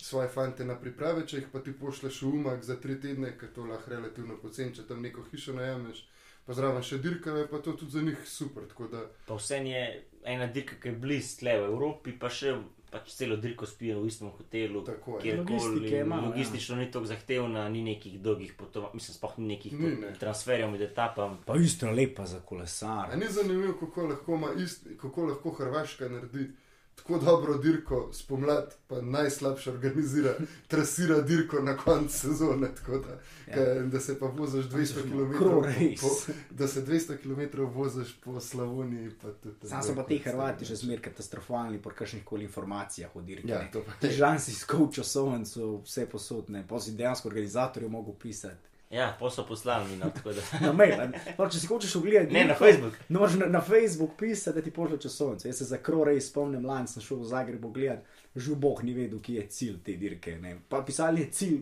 [0.04, 3.52] svoje fante na priprave, če jih pa ti pošleš v umak za tri tedne, ker
[3.56, 6.04] to lahko relativno poceni, če tam neko hišo najameš,
[6.44, 8.68] pa zraven še dirkave, pa to tudi za njih super.
[8.92, 9.84] Da Pa vse je
[10.24, 12.58] ena dirka, ki je blizu tle v Evropi, pa še
[12.94, 14.84] pač celo dirko spijo v istem hotelu.
[14.88, 15.22] je.
[15.22, 15.60] kjerkoli.
[15.60, 16.22] Logistike ima, ja.
[16.28, 20.14] Logistično ni tako zahtevna, ni nekih dolgih potovanj, mislim, sploh ni nekih Ni, ne.
[20.20, 21.38] transferjev med etapami.
[21.46, 23.12] Pa isto je lepa za kolesar.
[23.12, 26.50] A ni zanimivo, kako lahko, ist, kako lahko Hrvaška naredi
[26.96, 30.34] tako dobro dirko spomladi, pa najslabše organizira,
[30.68, 32.68] trasira dirko na koncu sezone.
[32.88, 32.98] Da,
[33.48, 33.64] Ja.
[33.64, 33.82] ja.
[33.84, 36.34] da se pa voziš 200 km, po, race.
[36.60, 39.12] da se 200 km voziš po Slavoniji.
[39.64, 43.48] Sam so pa ti Hrvati že zmer katastrofalni po kakršnih koli informacijah o dirki.
[43.48, 43.70] Ja.
[44.02, 48.73] Težan si skov časovnico, vse posodne, pa si dejansko organizatorju mogel pisati.
[48.94, 50.42] Ja, pa so poslali mi, no, tako da.
[50.66, 51.22] Na mail, a ne.
[51.38, 52.98] no, če si hočeš ogledati, Ne, na Facebook.
[53.10, 55.48] No, na, na Facebook pisati, da ti pošlje časovnico.
[55.48, 59.22] Jaz se za krorej spomnim, lani sem šel v Zagreb gledati, že Bog ni vedel,
[59.22, 60.38] kje je cilj te dirke.
[60.38, 60.60] Ne.
[60.70, 61.58] Pa pisali je cilj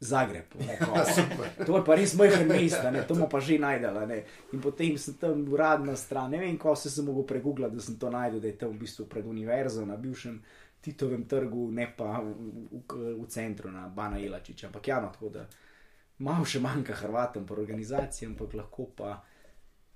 [0.00, 0.54] Zagreb.
[0.60, 0.78] Ne,
[1.66, 4.06] to je pa res majhen mest, to bomo pa že najdela.
[4.06, 4.22] Ne.
[4.54, 7.98] In potem sem tam uradna stran, ne vem, ko se sem mogel pregooglati, da sem
[7.98, 10.38] to najdel, da je tam v bistvu pred univerzo na bivšem
[10.78, 12.36] Titovem trgu, ne pa v,
[12.70, 14.68] v, v centru na Bana Elačiča.
[14.68, 15.42] Ampak ja, no, tako da
[16.18, 19.18] malo še manjka Hrvatom po organizaciji, ampak lahko pa.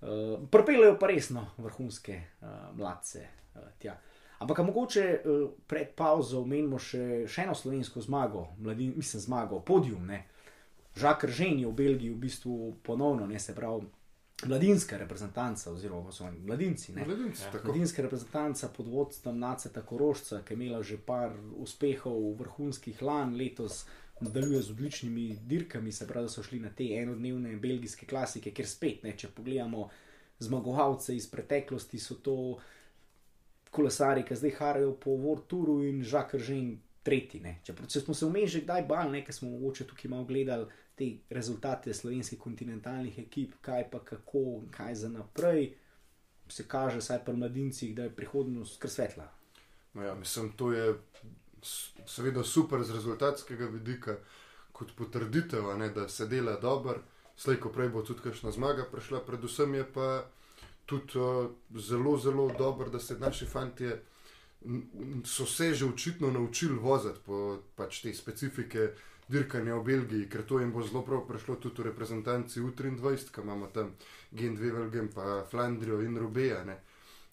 [0.03, 3.23] Uh, Propeljajo pa resno vrhunske uh, mladce
[3.55, 3.95] uh, tja.
[4.43, 10.07] Ampak mogoče uh, pred pauzo omenimo še, še eno slovensko zmago, mladin, mislim, zmago, podium.
[10.11, 10.25] Ne?
[10.99, 13.87] Žakr Žen je v Belgiji v bistvu ponovno, ne se pravi,
[14.45, 16.93] mladinska reprezentanca, oziroma so oni mladinci.
[16.93, 17.07] Ne?
[17.07, 17.69] Mladinci, tako.
[17.69, 23.85] Mladinska reprezentanca pod vodstvom Naceta Korošca, ki je imela že par uspehov vrhunskih lan, letos
[24.21, 28.69] nadaljuje z odličnimi dirkami, se pravi, da so šli na te enodnevne belgijske klasike, ker
[28.69, 29.89] spet, ne, če pogledamo
[30.39, 32.37] zmagovalce iz preteklosti, so to
[33.71, 37.41] kolesari, ki zdaj harajo po World Touru in Žakr Žen tretji.
[37.41, 37.59] Ne.
[37.65, 41.09] Čeprav če smo se vmes že kdaj bali, nekaj smo mogoče tukaj malo gledali te
[41.31, 45.73] rezultate slovenskih kontinentalnih ekip, kaj pa kako, kaj za naprej.
[46.53, 49.31] Se kaže, saj pri mladincih, da je prihodnost kar svetla.
[49.95, 50.95] No ja, mislim, to je
[52.07, 54.17] seveda super z rezultatskega vidika,
[54.73, 57.01] kot potrditev, ne, da se dela dobro.
[57.37, 60.09] Slej, ko prej bo tudi kakšna zmaga prišla, predvsem je pa
[60.87, 61.49] tudi uh,
[61.79, 63.47] zelo, zelo dobro, da se naši
[64.65, 68.91] n- so se že očitno naučili voziti po pač te specifike
[69.29, 73.41] dirkanja v Belgiji, ker to jim bo zelo prav prišlo tudi v reprezentanci U23, ki
[73.41, 73.95] imamo tam
[74.31, 76.65] Gen 2 Velgem, pa Flandrijo in Rubeja.
[76.65, 76.77] Ne.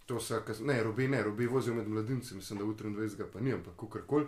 [0.09, 3.53] To se, ne, robe ne, robe vozijo med mladinci, mislim, da v 23 pa ni,
[3.53, 4.25] ampak kakorkoli.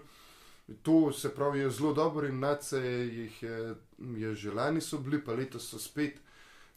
[0.82, 5.23] To se pravi, je zelo dobro in nace jih je, je že lani so bili,
[5.25, 6.19] pa letos so spet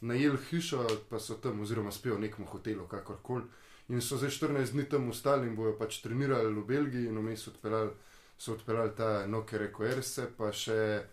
[0.00, 3.44] najeli hišo, pa so tam, oziroma spijo v nekem hotelu, kakorkoli.
[3.88, 7.44] In so zdaj 14 dni tam ostali in bojo pač trenirali v Belgiji in vmes
[7.48, 7.90] odpeljali,
[8.38, 11.04] so odpeljali ta Nokere Koerse, pa še,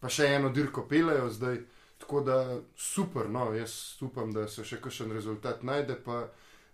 [0.00, 1.62] pa še eno dirko pelejo zdaj.
[2.00, 2.36] Tako da
[2.76, 6.28] super, no, jaz upam, da se še kakšen rezultat najde, pa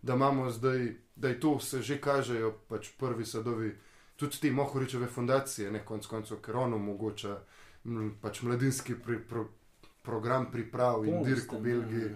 [0.06, 0.86] da imamo zdaj,
[1.16, 3.72] da je to se že kažejo pač prvi sadovi,
[4.16, 7.36] tudi te Mohoričeve fundacije, ne konc koncev, ker on omogoča
[7.86, 9.46] m, pač mladinski pri, pro,
[10.02, 12.10] program priprav in dirk v Belgiji.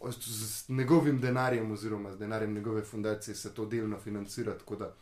[0.00, 4.54] O- Z, z njegovim denarjem, oziroma z denarjem njegove fundacije, se to delno financira.
[4.54, 4.94] Tako da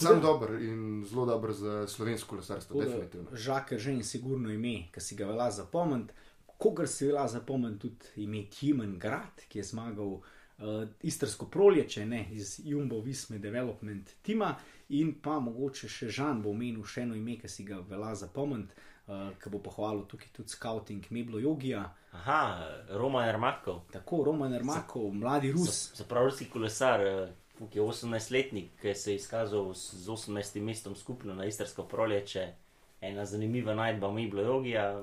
[0.00, 3.30] da- dober in zelo dober za slovensko lesarstvo, definitivno.
[3.34, 6.12] Žakar že in sigurno ime, ki si ga velja zapomniti.
[6.58, 10.20] Kogar si velja zapomniti tudi ime Timen Grad, ki je zmagal
[10.58, 14.54] uh, istrsko prolječe ne, iz Jumbo Visme Development tima
[14.88, 18.74] in pa mogoče še Žan bo omenil še eno ime, ki si ga velja zapomniti,
[19.06, 21.84] uh, ki bo pohvalil tukaj tudi scouting Meblo Jogija.
[22.14, 23.80] Aha, Roman Ermakov.
[23.92, 25.90] Tako Roman Ermakov, mladi Rus.
[25.96, 30.94] Se pravi, ruski kolesar, eh, ki je 18-letnik, ki se je izkazal z 18 mestom
[30.96, 32.52] skupno na istrsko prolječe,
[33.00, 35.02] ena zanimiva najdba Miblo Jogija,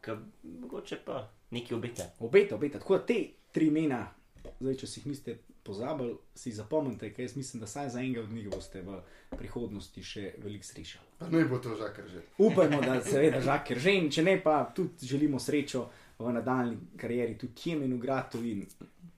[0.00, 2.10] ka, mogoče pa nekaj obeta.
[2.18, 2.78] Obeta, obeta.
[2.78, 4.06] Tako da te tri imena,
[4.60, 8.20] zdaj, če si jih niste pozabili, si zapomnite, ker jaz mislim, da saj za enega
[8.20, 9.00] od njih boste v
[9.32, 11.06] prihodnosti še veliko srečali.
[11.18, 12.22] Pa naj bo to žakar že.
[12.38, 15.86] Upajmo, da seveda žaker že in če ne, pa tudi želimo srečo
[16.20, 18.66] v nadaljni karieri, tudi Jemenu, Gratu in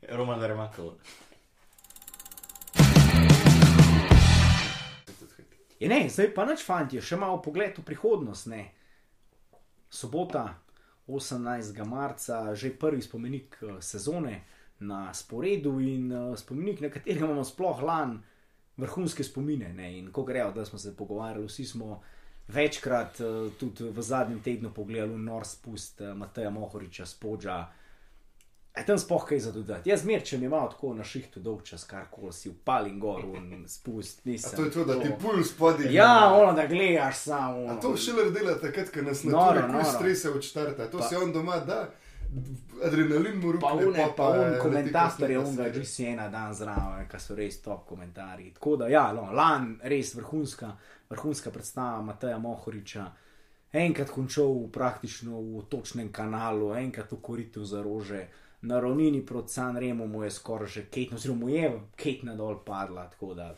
[0.08, 0.94] Roman Remakov.
[5.82, 8.46] Je ne, zdaj pa nič, fanti, še malo pogled v prihodnost.
[8.46, 8.68] Ne.
[9.90, 10.46] Sobota,
[11.10, 11.74] 18.
[11.82, 17.82] marca, že prvi spomenik eh, sezone na sporedu in eh, spomenik, na katerem imamo sploh
[17.82, 18.22] lan
[18.76, 19.72] vrhunske spomine.
[19.72, 19.98] Ne.
[19.98, 22.00] In ko grejo, da smo se pogovarjali, vsi smo
[22.48, 27.66] večkrat eh, tudi v zadnjem tednu pogledali nor spust Mateja Mohoriča, spodža.
[28.72, 29.90] Je tam spoh kaj za dodati.
[29.90, 33.20] Jaz zmer, če mi malo tako na šihtu dolg čas, kar koli si upalin gor
[33.36, 34.56] in spust, A nisem.
[34.56, 35.90] to je to, da ti puls spodaj.
[35.92, 37.66] Ja, ono, da gledaš samo.
[37.66, 39.84] A to šele dela takrat, ko nas na to noro.
[39.86, 40.86] strese od štarta.
[40.86, 41.90] To Pa- se on doma da,
[42.84, 43.86] adrenalin mu Pa rukne.
[43.86, 45.82] une, pa un leti komentator je kasneje unga serije.
[45.82, 48.52] GCN dan zraven, ki so res top komentarji.
[48.54, 50.72] Tako da, ja, no, lan res vrhunska,
[51.10, 53.06] vrhunska predstava Mateja Mohoriča.
[53.72, 58.26] Enkrat končal praktično v točnem kanalu, enkrat v koritu za rože,
[58.62, 62.60] na ravnini proti San Remo mu je skoraj že ketno, oziroma mu je ketna dol
[62.64, 63.54] padla, tako da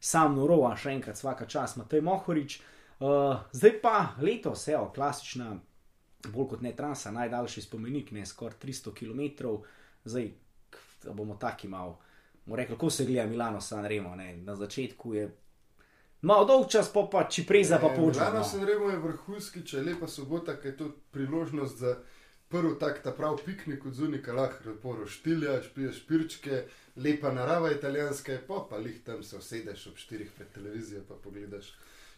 [0.00, 2.60] sam norova, še enkrat vsaka čas Matej Mohorič.
[3.00, 5.58] Uh, zdaj pa letos, evo, klasična
[6.28, 9.46] bolj kot ne trasa, najdaljši spomenik, ne skoraj 300 km,
[10.04, 10.30] zdaj
[11.12, 11.98] bomo taki malo.
[12.46, 14.36] Mo rekel, kako se gleda Milano San Remo, ne?
[14.36, 15.30] na začetku je
[16.20, 18.22] malo dolg čas, pa pa čipreza pa počne.
[18.22, 18.44] Milano No.
[18.44, 21.96] se remo je vrhunski, če je lepa sobota, ker je to priložnost za
[22.48, 26.64] prvi tak ta prav piknik od zunika, lahko lepo roštiljaš, piješ pirčke,
[26.96, 31.14] lepa narava italijanska je, pa pa lih tam se usedeš ob štirih pred televizijo, pa
[31.14, 31.74] pogledaš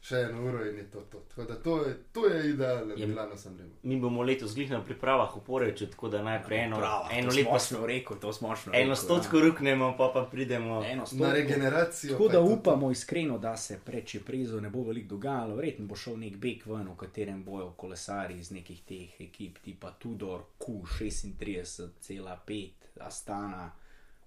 [0.08, 1.20] še eno uro in je to to.
[1.28, 3.74] Tako da to je, to je idealen Je- Milano San Remo.
[3.82, 7.36] Mi bomo letos glih na pripravah v Poreču, tako da najprej eno, Prava, eno to
[7.36, 8.72] leto smo rekel, to smo šlo.
[8.74, 10.84] eno stotko ruknemo, pa pa pridemo.
[11.12, 12.12] Na regeneracijo.
[12.12, 12.54] Tako da je to to.
[12.54, 15.54] upamo iskreno, da se preče prezo ne bo veliko dogajalo.
[15.54, 19.92] Verjetno bo šel nek beg ven, v katerem bojo kolesari iz nekih teh ekip, tipa
[19.92, 23.72] Tudor, Q36,5, Astana,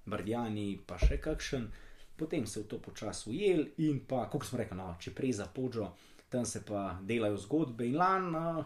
[0.05, 1.71] Brdjani, pa še kakšen.
[2.22, 5.89] Potem se v to počasi ujel in pa, kot smo rekli, no, če preza pođo,
[6.30, 8.30] tam se pa delajo zgodbe in lan.
[8.36, 8.61] Uh,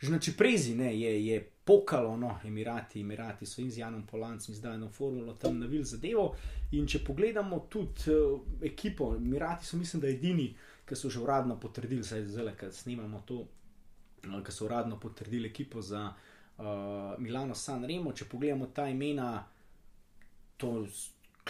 [0.00, 4.54] Že na Čiprezi ne, je, je pokalo, no, Emirati, Emirati so in z Janom Polancem
[4.54, 6.32] zdaj eno formulo tam navil zadevo.
[6.72, 10.54] In če pogledamo tudi uh, ekipo, Emirati so, mislim, da edini,
[10.88, 15.52] ki so že uradno potrdili, zdaj zelo, ker snimamo to, uh, ki so uradno potrdili
[15.52, 16.64] ekipo za uh,
[17.20, 18.16] Milano San Remo.
[18.16, 19.44] Če pogledamo ta imena,
[20.56, 20.88] to je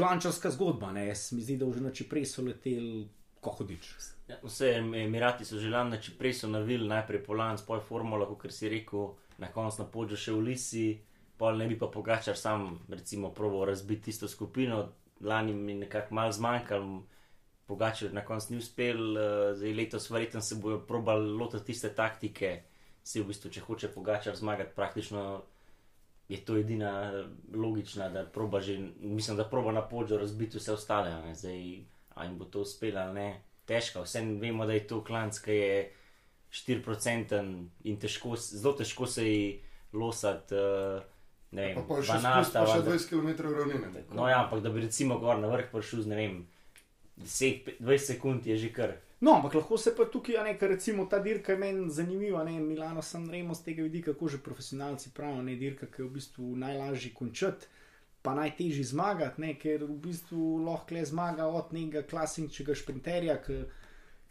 [0.01, 3.09] klančarska zgodba, ne, jaz mi zdi, da že na Čiprej so leteli,
[3.40, 3.92] ko hodič.
[4.28, 8.68] Ja, Vse Emirati so želeli, če prej so navili najprej Polan, spoj formula, kot si
[8.68, 10.86] rekel, na koncu na podžu še v Lisi,
[11.40, 14.82] pol ne bi pa pogačar sam, recimo, probo razbiti tisto skupino,
[15.20, 17.03] lani mi nekako malo zmanjkalo,
[17.68, 22.62] pogačar na koncu ni uspel, eh, zdaj letos verjetno se bojo probali lotiti tiste taktike,
[23.03, 25.42] si v bistvu, če hoče pogačar zmagati, praktično
[26.31, 26.91] je to edina
[27.51, 31.62] logična, da proba že, mislim, da proba na podžu razbiti vse ostale, ne, zdaj,
[32.14, 33.28] a jim bo to uspelo ali ne
[33.66, 34.05] težko.
[34.07, 35.74] Vsem vemo, da je to klanc, ki je
[36.51, 37.41] 4%
[37.85, 39.62] in težko, zelo težko se ji
[39.93, 40.55] losati.
[40.55, 41.03] Uh,
[41.51, 43.28] ne vem, Pa, pa še 12 spust, pa še ali- 20 km
[43.59, 44.05] ravnine.
[44.14, 46.37] No, ja, ampak da bi recimo gor na vrh prišel z ne vem,
[47.24, 48.96] 10, 20 sekund je že kar.
[49.20, 52.60] No, ampak lahko se pa tukaj, ne, ker recimo ta dirka je meni zanimiva, ne,
[52.60, 56.14] Milano San Remo z tega vidika, kako že profesionalci pravijo, ne, dirka, ki je v
[56.14, 57.68] bistvu najlažji končati,
[58.22, 63.60] pa najtežji zmagati, ne, ker v bistvu lahko le zmaga od nekega klasičnega šprinterja, ki,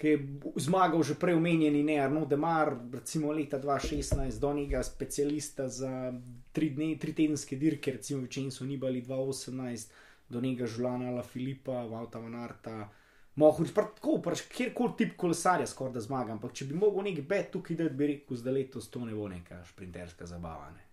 [0.02, 0.18] ki je
[0.66, 6.14] zmagal že prej omenjeni, ne, Arno Demar, recimo leta 2016, do njega specialista za
[6.52, 12.20] tri, dne, tri tedenske dirke, recimo Vincenzo Nibali 2018, do njega Žulana La Filipa, Vauta
[12.20, 12.90] Manarta.
[13.36, 17.22] Mohorič, pa tako, pač kjerkoli tip kolesarja skoraj da zmaga, ampak če bi mogel nek
[17.28, 20.68] bet tukaj dati, bi rekel, da letos to ne bo neka šprinterska zabava.
[20.76, 20.84] Ne.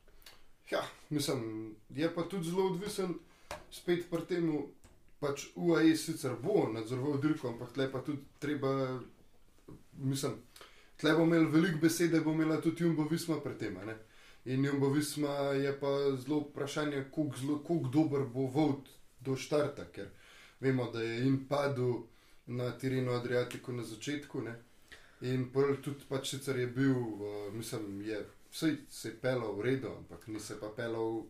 [0.71, 3.17] Ja, mislim, je pa tudi zelo odvisen,
[3.71, 4.51] spet pri tem,
[5.23, 8.73] pač UAE sicer bo nadzoroval dirko, ampak tle pa tudi treba,
[9.99, 10.37] mislim,
[11.01, 13.81] tle bo imel veliko besede, bo imela tudi Jumbo Visma pri tem.
[13.87, 13.97] ne.
[14.47, 18.87] In Jumbo Visma je pa zelo vprašanje, koliko koliko dober bo Vod
[19.21, 20.09] do štarta, ker
[20.61, 22.03] vemo, da je in padel
[22.47, 24.41] na Tirino Adriatiku na začetku.
[24.41, 24.55] Ne?
[25.23, 29.63] In prvi tudi pač sicer je bil, uh, mislim, je vse se je pelal v
[29.63, 31.25] redu, ampak ni se pa pelal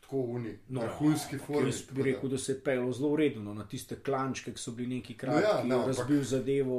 [0.00, 1.68] tako uni, no, vrhunski formi.
[1.68, 4.52] Jaz bi tako da- rekel, da se je pelo zelo redno no, na tiste klančke,
[4.52, 6.78] ki so bili neki kratki, No ja, no, no, ja, ampak- razbil zadevo.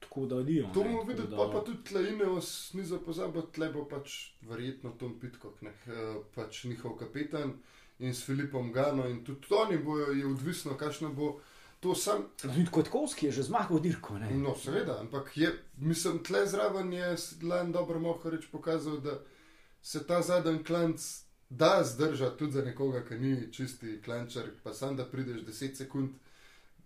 [0.00, 0.68] tako da odijo.
[0.74, 4.12] To bomo videli, pa, pa tudi tle Ineos, ni za pozabo, tle bo pač
[4.42, 5.92] verjetno Tom Pitkok, ne, eh,
[6.34, 7.52] pač njihov kapetan
[7.98, 11.40] in s Filipom Gano in tudi oni bojo, je odvisno, kakšno bo
[11.80, 12.26] to sam.
[12.40, 14.18] Tudi Kotkovski je že zmagal dirko.
[14.18, 14.30] Ne?
[14.30, 19.20] No, seveda, ampak je, mislim, tle zraven je Lan dobro Mohorič pokazal, da
[19.82, 21.00] se ta zadnji klanc
[21.50, 26.10] da zdržati tudi za nekoga, ki ni čisti klančar, pa sam da prideš 10 sekund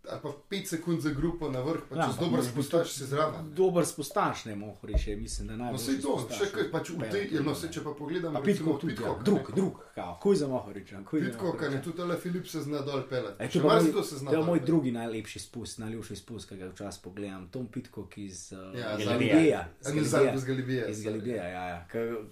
[0.05, 2.53] ali pa 5 sekund za grupo na vrh, pa če Ja, ja, dobro moraš biti
[2.55, 3.45] spustaš, si zraven.
[3.45, 3.53] ne.
[3.53, 5.79] Dober spostaš, ne mohu reči, mislim, da No, najbolj.
[5.81, 8.73] sej to, še kaj, pač v tej, ja, no, sej, če pa pogledam, Pa recimo
[8.73, 9.15] Pitko tudi, ja.
[9.25, 10.97] Drug, drug, kao, kuj za mohu reči.
[11.07, 13.39] Pitko, kaj ne, tudi Ale Filip se zna dol pelati.
[13.39, 16.17] E, Še to, pa marsikdo moj, se zna to je moj drugi najlepši spust, najljubši
[16.17, 17.49] spust, ki ga včasih pogledam.
[17.49, 19.69] Tom Pitcock iz uh, Ja, iz z Galileja.
[19.87, 20.91] A ni zadnji z Galibije.
[20.91, 21.87] Iz Galileja, ja, ja.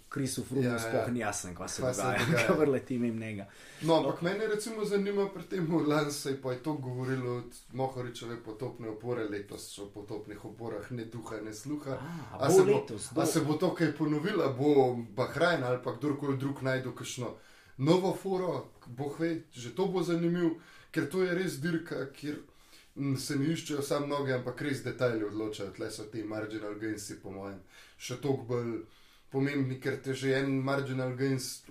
[0.09, 0.79] Krisu Frumu Ja, ja, ja.
[0.81, 3.47] sploh ni jasen, Kva se dogaja, kaj vrleti mimo njega.
[3.83, 7.60] No, ampak mene recimo zanima pri tem, lani se je pa je to govorilo od
[7.73, 11.93] Mohoričeve potopne opore, letos o potopnih oporah, ne duha, ne sluha.
[11.93, 15.79] A, A bo se bo, letos, a se bo to kaj ponovilo, bo Bahrajn ali
[15.85, 17.37] pa kdorkoli drug najdel kakšno
[17.81, 20.59] novo foro, boh ve, že to bo zanimiv,
[20.93, 22.37] ker to je res dirka, kjer
[22.95, 27.17] mm, se ne iščejo samo noge, ampak res detajli odločajo, tle so ti marginal gainsi,
[27.23, 27.61] po mojem,
[27.97, 28.75] še toliko bolj
[29.33, 31.63] pomembni, ker te že en marginal gains,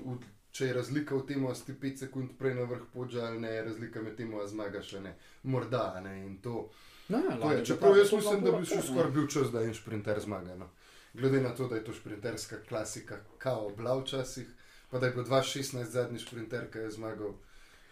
[0.51, 3.39] če je razlika v tem, a si ti 5 sekund prej na vrh podža ali
[3.39, 6.69] ne, je razlika med tem, a zmagaš ali ne, morda ne in to.
[7.09, 9.73] No, ja, To je, čeprav jaz mislim, da bi še skoraj bil čas, da en
[9.73, 10.55] šprinter zmaga.
[10.55, 10.69] No.
[11.13, 14.45] Glede na to, da je to šprinterska klasika, kao bila včasih,
[14.89, 17.33] pa da je bil 2016 zadnji šprinter, ki je zmagal.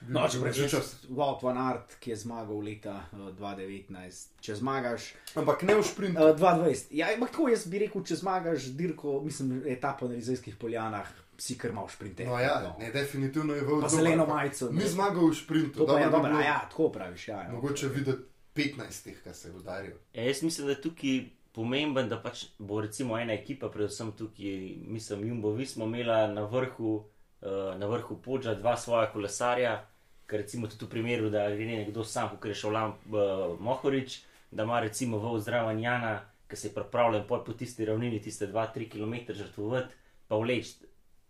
[0.08, 0.92] No, če rečeš.
[1.10, 6.22] Wout van Aert, ki je zmagal leta uh, 2019, če zmagaš Ampak ne v šprintu.
[6.22, 6.94] uh, 2020.
[6.94, 11.58] Ja, ampak tako jaz bi rekel, če zmagaš dirko, mislim, etapo na Rizajskih poljanah, si
[11.58, 12.28] kar mal šprinter.
[12.28, 14.70] No, ja, ne, definitivno je v Pa zeleno majico.
[14.72, 14.88] Ni ne.
[14.90, 17.28] zmagal v šprintu, dobro bi dobro, bilo ja, tako praviš.
[17.28, 17.52] Ja, ja.
[17.52, 18.24] Mogoče videti
[18.56, 19.96] 15, ki se je udaril.
[20.14, 21.20] Ja, jaz mislim, da je tukaj
[21.54, 26.46] pomemben, da pač bo recimo ena ekipa, predvsem tukaj, mislim, Jumbo, vi smo imela na
[26.46, 26.96] vrhu,
[27.42, 29.78] uh, na vrhu podža dva svoja kolesarja,
[30.28, 34.20] ker recimo tudi v primeru, da gre nekdo sam, kot je šel Lam uh, Mohorič,
[34.52, 38.90] da ima recimo v zdraven Jana, ki se je pripravljen po tisti ravnini, tiste 2-3
[38.90, 39.96] km žrtvovati,
[40.28, 40.76] pa vleč,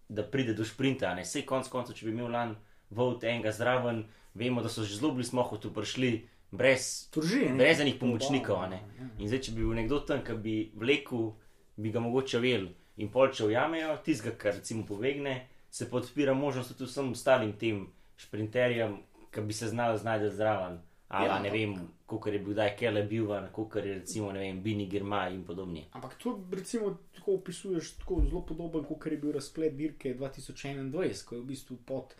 [0.10, 1.14] da pride do šprinta.
[1.16, 2.56] Ne, sej konc koncev, če bi imel lan
[2.90, 4.06] vod enega zraven,
[4.38, 7.58] vemo, da so že zelo bili smohotu prišli brez Drži, ne?
[7.60, 8.70] brez enih pomočnikov.
[8.70, 8.80] ne.
[9.00, 9.10] Ja.
[9.20, 11.32] In zdaj, če bi bil nekdo tam, ki bi vlekel,
[11.78, 16.34] bi ga mogoče vel in pol če ujamejo, tistega, kar recimo povegne, se pa odpira
[16.34, 17.84] možnost tudi vsem ostalim tem
[18.18, 18.98] šprinterjem,
[19.32, 20.80] ki bi se znali znajti zraven.
[21.10, 24.62] Ali Ja, ja, ne vem, kako je bil kdaj Kele Bilvan, kako je recimo, vem,
[24.62, 25.86] Bini Girma in podobni.
[25.92, 30.92] Ampak to recimo tako opisuješ tako zelo podoben, kot je bil razplet dirke 2021,
[31.24, 32.14] ko je v bistvu pod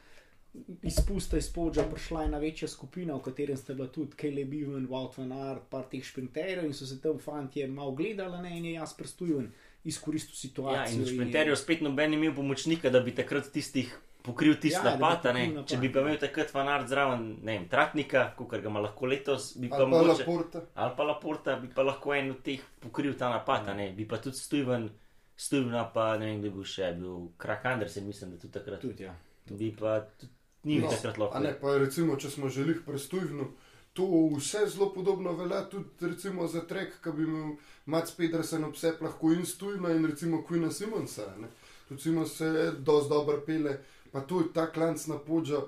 [0.84, 5.18] izpusta iz podža prišla ena večja skupina, v katerem sta bila tudi Kelly Bevan, Wout
[5.18, 8.74] van Aert, par teh šprinterjev in so se tam fantje malo gledali, ne, in je
[8.74, 9.52] jaz prestujen
[9.86, 10.96] izkoristil Ja, situacijo.
[10.96, 15.26] in v je- spet noben imel pomočnika, da bi takrat tistih pokril tisti Ja, napad.
[15.26, 19.08] napad, Če bi pa imel takrat Vanard zraven, ne vem, Tratnika, kot ga ima lahko
[19.08, 20.24] letos, bi pa Ali pa mogoče.
[20.24, 20.62] Laporta.
[20.76, 24.06] ali pa Laporta, bi pa lahko en od teh pokril ta napad, a ne, bi
[24.06, 24.90] pa tudi Stuyven,
[25.38, 28.82] Stuyvena pa ne vem, kdo bi bil še, bil Krak Andersen, mislim, da tudi takrat.
[28.82, 29.16] Tudi, ja.
[29.50, 30.34] Bi pa tudi
[30.66, 31.40] njim no, takrat lahko.
[31.40, 33.52] Ne, pa recimo, če smo že lih prestujno,
[33.94, 34.06] to
[34.36, 37.56] vse zelo podobno velja tudi recimo za trek, ki bi imel
[37.86, 41.32] Mats Pedersen ob sebi lahko in stujno in recimo Quina Simonsa.
[41.40, 41.48] Ne.
[41.88, 42.50] Tudi Simon se
[42.80, 43.78] dosti dobro pele,
[44.22, 45.62] pa je ta klanc na podžo,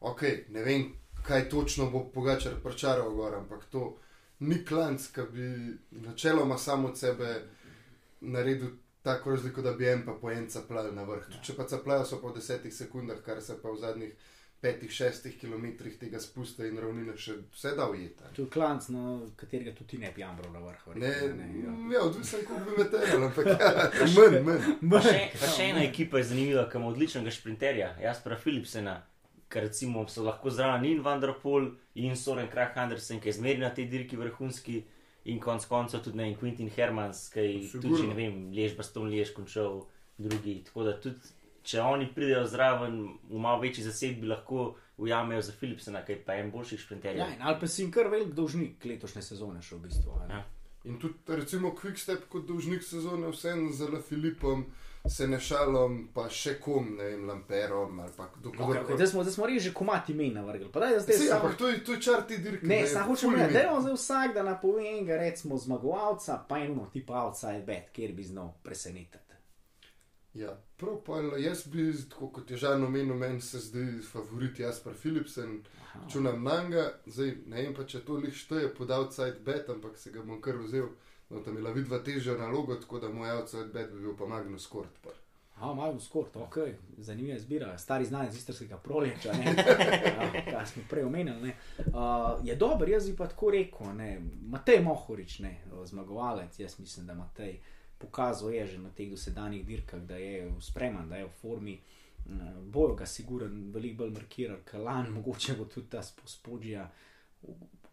[0.00, 0.88] ok, ne vem,
[1.26, 3.96] kaj točno bo pogačar pričaral gor, ampak to
[4.40, 5.48] ni klanc, ki bi
[5.90, 7.42] načeloma samo od sebe
[8.20, 8.68] naredil
[9.02, 11.26] tako razliko, da bi en pa po en caplal na vrh.
[11.26, 14.14] Tudi Če pa caplajo so po desetih sekundah, kar se pa v zadnjih
[14.60, 18.30] petih, šestih kilometrih tega spusta in ravnine še vse da ujeta.
[18.36, 20.86] To je klanc, na katerega tudi ne bi jambral na vrh.
[20.94, 21.98] Ne, verjetno, ja.
[21.98, 23.70] ja, odvisen, kako bi metel, ampak ja,
[24.16, 24.96] manj, manj.
[24.96, 28.96] Pa še, pa še ena ekipa je zanimiva, ki ima odličnega šprinterja, Jaspera Philipsena,
[29.52, 33.70] ker recimo so lahko zraven in Vanderpool in Soren Krah Andersen, ki je zmeri na
[33.74, 34.80] tej dirki vrhunski
[35.30, 39.10] in konc koncev tudi ne in Quentin Hermans, ki je tudi, ne vem, Lež Baston,
[39.10, 39.84] Lež končal
[40.18, 40.60] drugi.
[40.66, 41.35] Tako da tudi,
[41.66, 42.96] če oni pridejo zraven
[43.26, 47.32] v malo večji zasedbi, lahko ujamejo za Philipsena, ki je pa en boljših Ja, šprinterjev.
[47.34, 50.20] in Alpe si kar velik dolžnik letošnje sezone, še v bistvu.
[50.30, 50.44] Ja.
[50.84, 54.62] In tudi recimo Quickstep kot dolžnik sezone, vseeno z La Filipom,
[55.06, 59.46] Senešalom, pa še kom, ne vem, Lamperom ali pa kdo Okay, okay, zdaj smo, smo
[59.46, 60.66] res že komati meni navrgli.
[60.68, 62.66] Pa Sej, samo- ampak to je, to je čar te dirke.
[62.66, 66.86] Ne, samo hočem reči, da je zdaj vsak, da napove enega, recimo zmagovalca, pa eno
[66.86, 69.25] tipa outside bet, kjer bi znal presenetiti.
[70.36, 74.94] Ja, prav pa jaz bi, tako kot je Žan omenil, meni se zdi favorit Jasper
[75.00, 75.62] Philipsen,
[76.12, 80.12] čunam Nanga, zdaj ne vem pa, če to lih šteje pod outside bet, ampak se
[80.12, 80.92] ga bom kar vzel,
[81.30, 84.26] No, tam je bila vidva težjo nalogo, tako da moj outside bet bi bil pa
[84.26, 84.98] Magnus Kort.
[85.02, 85.10] Pa.
[85.60, 86.56] A, malo skort, ok,
[86.98, 89.32] zanimiva izbira, stari znanec iz istrskega proleča,
[90.50, 91.52] kar smo prej omenili.
[91.78, 91.94] Uh,
[92.44, 97.14] je dober, jaz bi pa tako rekel, ne, Matej Mohorič, ne, zmagovalec, jaz mislim, da
[97.14, 97.60] Matej
[97.98, 101.80] pokazal je že na teh dosedanjih dirkah, da je spreman, da je v formi.
[102.26, 106.88] Uh, bojo ga siguren, veliko bolj markiral, kalan, mogoče bo tudi ta spodžja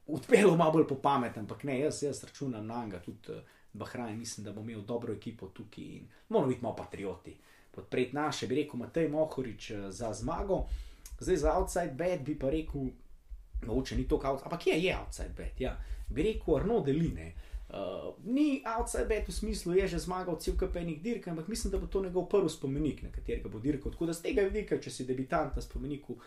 [0.07, 3.43] odpeljal malo bolj po pametnem, ampak ne, jaz, jaz računam na njega, tudi uh,
[3.73, 7.35] Bahrajn, mislim, da bo imel dobro ekipo tukaj in moramo biti malo patrioti.
[7.71, 10.65] Podpreti naše, bi rekel Matej Mohorič za zmago,
[11.19, 12.81] zdaj za outside bed bi pa rekel,
[13.65, 15.77] mogoče ni to kao, ampak je, je outside bed, ja,
[16.09, 17.33] bi rekel Arno Deline.
[17.73, 21.79] Uh, ni outside bed v smislu, je že zmagal cel kapenih dirk, ampak mislim, da
[21.81, 23.91] bo to njegov prvi spomenik, na katerega bo dirkal.
[23.91, 26.19] Tako da z tega vidika, če si debitant na spomeniku,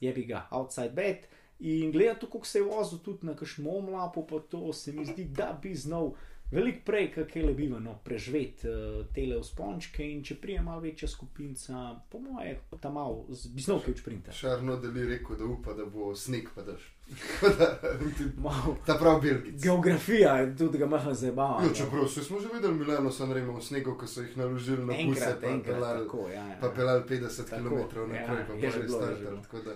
[0.00, 1.24] je bi ga outside bed.
[1.60, 5.24] In gledati, kako se je vozil tudi na kakšnem omlapu, pa to se mi zdi,
[5.24, 6.12] da bi znal
[6.50, 10.04] veliko prej, kako je bilo no, preživeti uh, tele vzpončke.
[10.12, 14.32] In če prija malo večja skupinca, po moje, tam malo bi znal kaj učprinta.
[14.32, 16.96] Šarno deli rekel, da upa, da bo sneg padaš.
[18.86, 19.62] Ta prav Belgic.
[19.62, 21.62] geografija, tudi ga malo zabava.
[21.64, 24.84] Jo, čeprav se smo že videli Milano, San Remo v snegu, ko so jih naložili
[24.86, 26.58] na buse, Enkrat, pa enkrat, pelali, tako, ja, ja.
[26.60, 29.74] pa pelali 50 Tako, km ja, naprej, je že pa je že da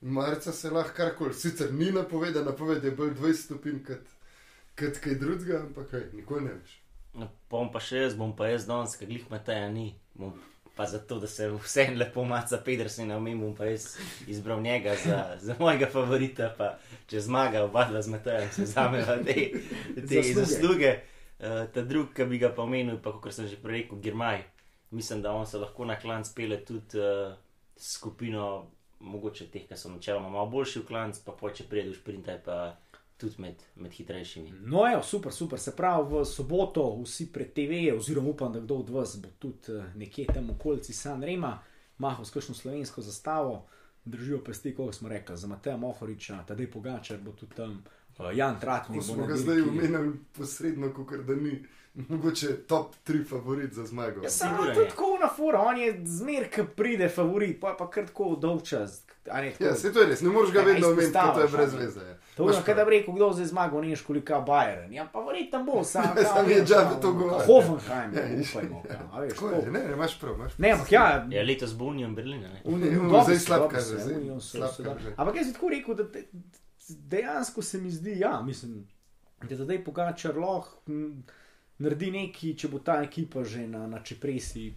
[0.00, 4.04] Marca se lahko karkoli, sicer ni napovedal, napoved je bolj 20 stopinj kot,
[4.78, 6.80] kot kaj drugega, ampak kaj, nikoli ne veš.
[7.14, 9.92] No, bom pa še jaz, bom pa jaz danes, ker glih Mateja ni.
[10.18, 10.34] Bom
[10.74, 13.92] pa zato, da se vseeno lepo maca Pedersen na omem, bom pa jaz
[14.26, 16.72] izbral njega za, za mojega favorita, pa
[17.06, 19.34] če zmaga oba dva z Matejem, se vzameva te,
[19.94, 20.34] te Zasluge.
[20.40, 20.94] zasluge.
[21.38, 24.42] Uh, ta drug, ki bi ga pa omenil, pa kot sem že prej rekel, Girmaj.
[24.94, 27.34] Mislim, da on se lahko na klan spele tudi uh,
[27.76, 28.66] skupino,
[29.00, 32.58] mogoče teh, ki so načeloma malo boljši v klanc, pa po če prideš sprintaj, pa
[33.24, 34.52] tudi med, med hitrejšimi.
[34.68, 35.60] No, evo, super, super.
[35.60, 39.72] Se pravi, v soboto vsi pred TV, oziroma upam, da kdo od vas bo tudi
[39.72, 41.56] eh, nekje tam okolici San Rema,
[41.98, 43.64] mahal s kakšno slovensko zastavo,
[44.04, 47.84] držijo pesti, kot smo rekli, za Mateja Mohoriča, tadej Pogačar bo tudi tam,
[48.18, 49.00] uh, Jan Tratnik.
[49.00, 51.64] Ko bo smo ga zdaj omenili posredno, kot da ni
[51.96, 54.22] mogoče top 3 favorit za zmago.
[54.22, 54.88] Ja, samo to je je.
[54.88, 58.62] tako na fora, on je zmer, ki pride favorit, pa je pa kar tako dolg
[58.62, 59.02] čas.
[59.26, 61.48] ne, tako- Ja, se to je res, ne moreš ga vedno omeniti, ker to je
[61.48, 62.00] brez veze.
[62.00, 62.14] ja.
[62.36, 62.76] To je, kaj prav.
[62.76, 64.92] da bi rekel, kdo zdaj zmaga, ne veš koliko Bayern.
[64.92, 66.02] Ja, pa verjetno bo, sam.
[66.26, 67.46] Sam je džabe to govoril.
[67.48, 68.50] Hoffenheim, Ja, ja, viš.
[68.50, 68.82] upajmo.
[68.84, 70.60] kao, a veš, Tako to- je, ne, ne, imaš prav, imaš prav.
[70.60, 72.48] Ne, ampak ja, Ja, letos bo Union Berlina.
[72.48, 72.60] Ne?
[72.64, 75.02] Unijo, zdaj slab kaže, zdaj Unijo so- slab so dobri.
[75.02, 75.14] kaže.
[75.16, 76.04] Ampak jaz bi tako rekel, da
[76.90, 78.86] dejansko se mi zdi, ja, mislim,
[79.40, 80.82] da zdaj Pogačar lahko
[81.78, 84.72] naredi nekaj, če bo ta ekipa že na, na čepresi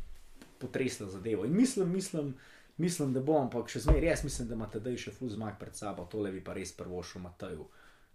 [0.58, 1.46] potresla zadevo.
[1.46, 2.34] In mislim, mislim,
[2.78, 5.76] mislim, da bo, ampak še zmeraj, jaz mislim, da ima tedaj še fuz zmag pred
[5.76, 7.68] sabo, tole bi pa res prvo šel Mataju.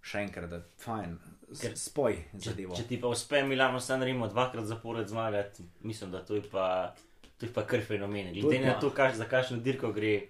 [0.02, 1.12] Še enkrat, da fajn,
[1.48, 2.74] s- Ker- spoj Če, zadevo.
[2.74, 6.94] če ti pa uspe Milano San Remo dvakrat zapored zmagati, mislim, da to je pa,
[7.38, 8.32] to je pa kar fenomen.
[8.34, 10.26] Glede je na to, kaž, za kakšno dirko gre.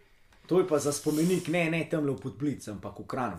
[0.46, 3.38] To je pa za spomenik, ne, ne tam le v podblic, ampak v kranu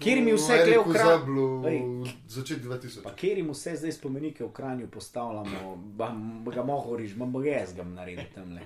[0.00, 1.80] Kjer mi vse gre v kran- Zablu Ej.
[2.28, 3.02] začet 2000.
[3.02, 6.16] Pa kjer jim vse zdaj spomenike v Kranju postavljamo, bam,
[6.46, 8.60] ga mohoriš, bam jaz ga naredim tam le.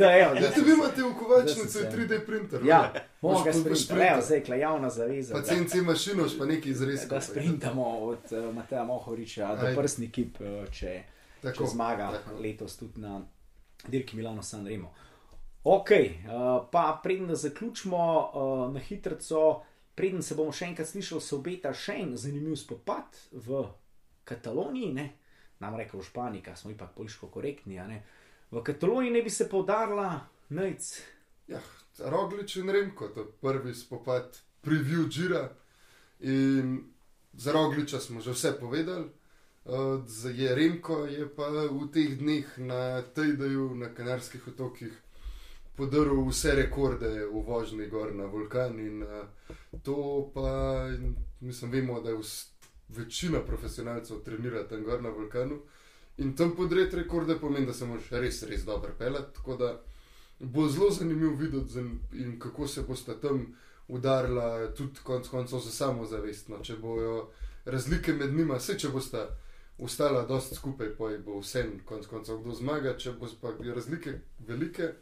[0.00, 2.60] Ja, ti sem vi imate v kovačnici sem se- 3D printer.
[2.64, 2.92] Ja,
[3.22, 3.52] Boš ga
[4.08, 5.34] evo, zdaj je javna zaveza.
[5.34, 7.08] Pa CNC mašino, pa neki izrez.
[7.08, 11.02] Da sprintamo od uh, Mateja Mohoriča do prstni kip, uh, če,
[11.42, 12.10] če zmaga
[12.40, 13.20] letos tudi na
[13.88, 14.94] dirki Milano San Remo.
[15.64, 19.62] Ok, uh, pa preden zaključimo uh, na hitro,
[19.94, 23.62] preden se bomo še enkrat slišali, se obeta še en zanimiv spopad v
[24.28, 25.06] Kataloniji, ne?
[25.64, 27.80] nam rekel v Španiji, ki smo ipak politično korektni.
[28.50, 30.08] V Kataloniji ne bi se poudarila
[30.52, 30.90] najc.
[31.48, 31.60] Ja,
[32.12, 35.46] Roglič in Remko, to je prvi spopad, preview Džira.
[36.20, 36.90] In
[37.32, 39.08] za Rogliča smo že vse povedali.
[39.64, 44.92] Uh, je Remko je pa v teh dneh na Tejdeju, na Kanarskih otokih,
[45.76, 48.80] podaril vse rekorde v vožnji gor na vulkan.
[48.80, 49.26] In uh,
[49.82, 50.84] to pa,
[51.40, 52.46] mislim, vemo, da je vs,
[52.88, 55.60] večina profesionalcev trenira tam gor na vulkanu.
[56.16, 59.34] In tam podreti rekorde pomeni, da se moraš res, res dobro pelati.
[59.34, 59.82] Tako da
[60.38, 61.78] bo zelo zanimivo videti,
[62.12, 63.54] in kako se bosta tam
[63.88, 66.58] udarila, tudi konec koncev za samozavestno.
[66.62, 67.30] Če bojo
[67.64, 69.26] razlike med njima, vse če bosta
[69.78, 72.96] ustala dosti skupaj, pa jih bo vse, konec koncev, kdo zmaga.
[72.98, 74.92] Če bo pa razlike velike,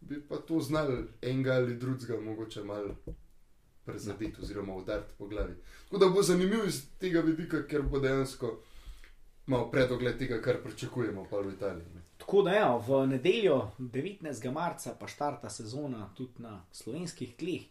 [0.00, 2.94] bi pa to znali enega ali drugega, mogoče malo
[3.84, 5.54] prezadeti oziroma udariti po glavi.
[5.84, 8.58] Tako da bo zanimivo iz tega vidika, ker bo dejansko
[9.46, 11.86] malo predogled tega, kar pričakujemo pa v Italiji.
[11.94, 12.02] ne.
[12.18, 14.52] Tako da, ja, v nedeljo 19.
[14.52, 17.62] marca pa štarta sezona tudi na slovenskih tleh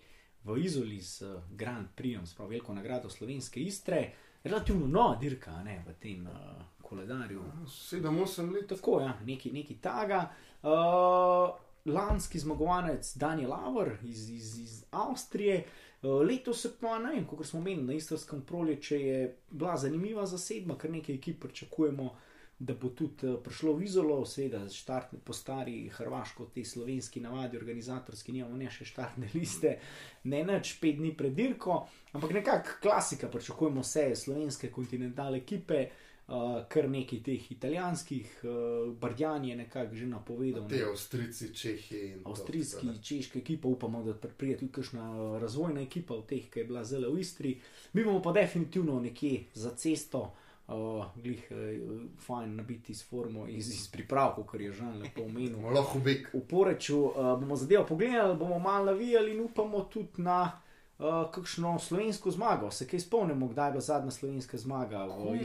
[0.44, 4.14] v Izoli z eh, Grand Prixom, sprav veliko nagrado slovenske Istre.
[4.44, 6.34] relativno nova dirka ne, v tem uh,
[6.82, 7.42] koledarju.
[7.66, 8.68] 7-8 let.
[8.68, 10.30] Tako, ja, neki, neki taga.
[10.64, 15.66] Uh, lanski zmagovalec Daniel Laver iz, iz, iz Avstrije.
[16.02, 20.78] Uh, letos pa ne vem, kot smo menili na istrskem prolječe, je bila zanimiva zasedba,
[20.78, 22.16] kar nekaj ekip pričakujemo,
[22.60, 27.58] da bo tudi uh, prišlo v Izolo, seveda štartne po stari Hrvaško, te slovenski navadi,
[27.58, 29.78] organizatorski, nimamo ne še štartne liste,
[30.24, 31.84] ne več pet dni pred dirko,
[32.14, 35.88] ampak nekako klasika, pričakujemo vse slovenske kontinentalne ekipe.
[36.28, 40.66] Uh, kar nekaj teh italijanskih, uh, Bardjan je nekako že napovedal.
[40.68, 42.00] Te Avstrijci, Čehi.
[42.08, 43.02] in Avstrijski, tako da.
[43.02, 46.84] češka ekipa, upamo, da pride tudi kakšna uh, razvojna ekipa v teh, ki je bila
[46.84, 47.56] zelo v Istri.
[47.94, 50.34] Mi bomo pa definitivno nekje za cesto,
[50.68, 55.64] uh, glih, uh, fajn nabiti iz formo, iz, iz pripravkov, kar je žal lepo omenil.
[55.80, 56.28] Lahko bek.
[56.34, 60.60] V Poreču uh, bomo zadevo pogledali, bomo malo navijali in upamo tudi na
[61.00, 62.72] uh, kakšno slovensko zmago.
[62.72, 65.40] Se kaj spomnimo, kdaj je bila zadnja slovenska zmaga Kume,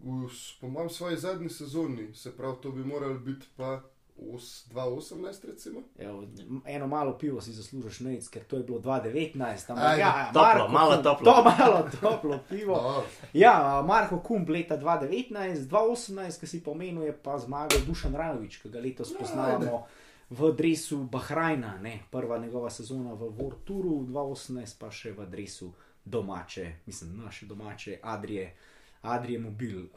[0.00, 0.28] v,
[0.60, 3.80] po mojem svoji zadnji sezoni, se pravi, to bi moral biti pa
[4.26, 5.80] os- 2018, recimo.
[5.98, 6.24] Evo,
[6.66, 9.38] eno malo pivo si zaslužiš, nec, ker to je bilo 2019.
[9.68, 11.24] Ampak, Ajde, ja, toplo, Marko malo toplo.
[11.24, 12.74] To malo toplo pivo.
[12.82, 18.56] No, Ja, Marko Kump leta 2019, 2018, ki si pomenil, je pa zmagal Dušan Rajovič,
[18.56, 19.86] ki ga letos poznamo
[20.30, 22.00] v dresu Bahrajna, ne?
[22.10, 25.72] prva njegova sezona v World Touru, 2018 pa še v dresu
[26.04, 28.54] domače, mislim, naše domače Adrije,
[29.02, 29.78] Adrije Mobil.
[29.78, 29.88] Uh,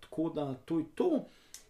[0.00, 1.24] tako da to je to.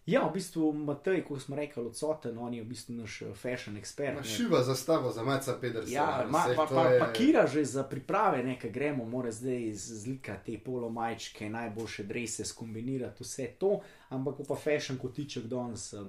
[0.07, 3.76] Ja, v bistvu Matej, kot smo rekli, odsoten, on je v bistvu naš eh, fashion
[3.76, 4.12] expert.
[4.12, 4.26] ima ne.
[4.26, 5.94] šiva zastavo za Maca Pedersena.
[5.96, 9.74] Ja, ma, pa, to pa, je- pa Kira že za priprave, nekaj gremo, mora zdaj
[9.74, 16.07] zlika te polomajčke, najboljše drese, skombinirati vse to, ampak bo pa fashion kotiček danes eh,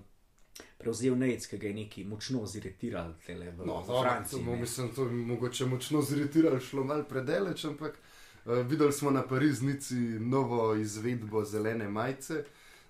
[0.77, 4.43] prevzel Nec, ki ga je neki močno ziritiral tele v, No, v Franciji.
[4.45, 4.55] ne.
[4.55, 7.97] mislim, to bi mogoče močno ziritiralo, šlo malo predaleč, ampak
[8.45, 12.43] uh, videli smo na Pariznici novo izvedbo zelene majice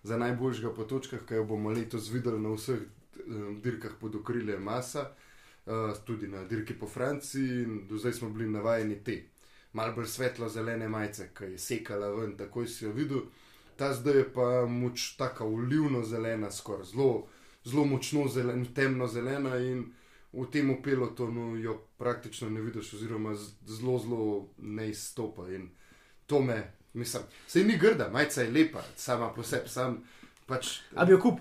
[0.03, 2.79] za najboljšega po točkah, ki jo bomo letos videli na vseh
[3.27, 5.09] um, dirkah pod okriljem Masa,
[5.65, 5.73] uh,
[6.05, 7.63] tudi na dirki po Franciji.
[7.63, 9.23] in Do zdaj smo bili navajeni te,
[9.73, 13.21] malo bolj svetlo-zelene majice, ki je sekala ven, takoj si jo videl.
[13.75, 17.27] Ta zdaj je pa moč taka olivno-zelena, skoraj zelo,
[17.67, 19.83] zelo močno zelen, temno-zelena in
[20.33, 25.49] v tem pelotonu jo praktično ne vidiš, oziroma zelo, zelo ne izstopa.
[25.49, 25.69] In
[26.25, 30.03] to me, mislim, sej ni grda, majca je lepa, sama po sebi, sam
[30.45, 30.79] pač.
[30.95, 31.39] A bi jo kup?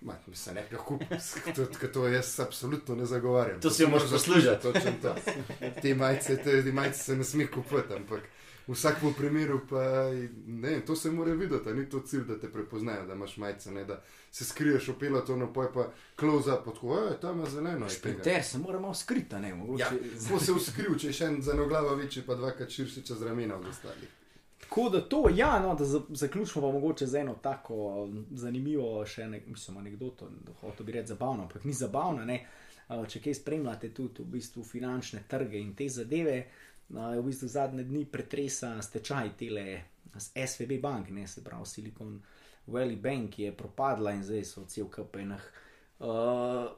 [0.00, 0.98] Ma, mislim, ne bi lahko,
[1.56, 3.60] to, to jaz absolutno ne zagovarjam.
[3.60, 4.10] To si jo moraš
[4.62, 4.72] to.
[5.82, 8.20] Te majice, te, te majice se ne sme kupiti, ampak
[8.68, 10.10] vsakem primeru pa,
[10.46, 13.84] ne, to se mora videti, ni to cilj, da te prepoznajo, da imaš majice, ne,
[13.84, 15.88] da se skriješ v pelotonu, poj pa
[16.18, 17.86] close up, tako, oj, tam je zeleno.
[17.86, 19.82] je tega." Šprinter se mora malo skrita, ne mogoče.
[19.82, 19.90] Ja,
[20.30, 23.22] ko se uskril, če je še en za eno glavo večji, pa dvakrat širši čez
[23.22, 24.08] ramena od ostalih.
[24.60, 29.26] Tako da to, ja, no, da za- zaključimo pa mogoče z eno tako zanimivo, še
[29.26, 32.24] ne, mislim, anegdoto, hotel bi reči zabavno, ampak ni zabavna.
[32.24, 32.46] Ne?
[33.08, 37.84] Če kaj spremljate tudi v bistvu finančne trge in te zadeve, uh, v bistvu zadnje
[37.84, 39.82] dni pretresa stečaj tele
[40.18, 42.22] SVB bank, ne se pravi Silicon
[42.66, 45.32] Valley Bank, ki je propadla in zdaj so cel KPN.
[45.96, 46.06] Uh,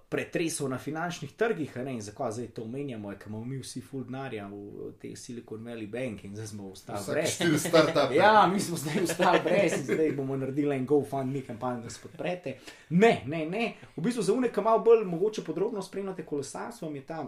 [0.09, 4.05] pretresov na finančnih trgih, ne, in zakaj zdaj to omenjamo, ker imamo mi vsi full
[4.07, 7.33] denarja v te Silicon Valley Bank in zdaj smo ostali brez.
[7.35, 8.15] štiri start-upe.
[8.23, 11.99] Ja, mi smo zdaj ostali brez in zdaj bomo naredili en GoFundMe kampanjo, da se
[12.03, 12.59] podprete.
[12.91, 13.75] Ne, ne, ne.
[13.97, 17.27] V bistvu za unek, ki malo bolj mogoče podrobno spremljate kolesarstvo, mi je ta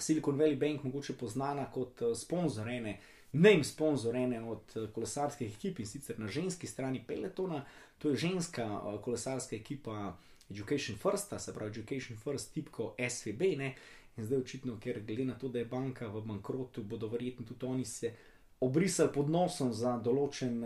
[0.00, 2.98] Silicon Valley Bank mogoče poznana kot eh, sponzor ene,
[3.32, 7.64] name sponzor ene od eh, kolesarskih ekip in sicer na ženski strani Pelotona.
[7.98, 10.16] To je ženska eh, kolesarska ekipa
[10.50, 13.42] Education First, se pravi Education First, tipko SVB.
[13.58, 13.74] Ne?
[14.16, 17.66] In zdaj očitno, ker glede na to, da je banka v bankrotu, bodo verjetno tudi
[17.66, 18.14] oni se
[18.60, 20.56] obrisali pod nosom za določen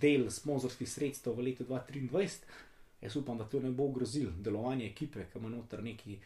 [0.00, 2.68] del sponzorskih sredstev v letu 2023.
[3.00, 6.18] Jaz upam, da to ne bo grozil delovanje ekipe, ki ima noter neki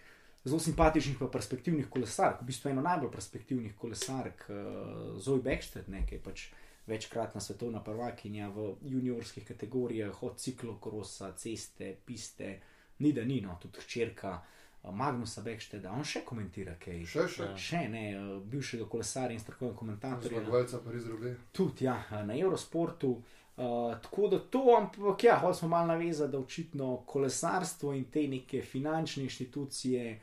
[0.45, 5.41] zelo simpatičnih, pa perspektivnih kolesark, v bistvu eno najbolj perspektivnih kolesark, uh, Zoe
[5.87, 6.47] ne, ki je pač
[6.87, 12.59] večkratna svetovna prvakinja v juniorskih kategorijah, od ciklokrosa, ceste, piste,
[12.99, 14.55] ni da ni, no, tudi hčerka uh,
[14.93, 17.05] Magnusa Backstreeta, on še komentira kaj.
[17.09, 17.49] Še, še.
[17.57, 20.43] Še ne, uh, bivšega kolesarja in strokovnega komentatorja.
[20.43, 21.33] Zmagovalca Pariz druge.
[21.57, 23.15] Tudi ja, na Eurosportu.
[23.55, 28.63] Uh, tako da to, ampak ja, hočemo malo navezati, da očitno kolesarstvo in te neke
[28.67, 30.19] finančne inštitucije,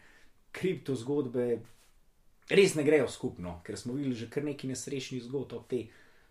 [0.52, 1.62] kripto zgodbe
[2.49, 5.86] res ne grejo skupno, ker smo videli že kar nekaj nesrečnih zgodb od te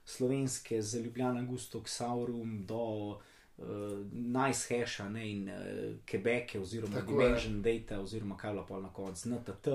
[0.04, 2.84] slovenske, z Ljubljana, Gusto, Ksaurum do
[3.16, 3.66] uh,
[4.12, 7.28] Nice Hasha ne, in uh, Quebeke oziroma Tako je.
[7.28, 9.66] Dimension Data oziroma kaj je bilo na koncu, NTT.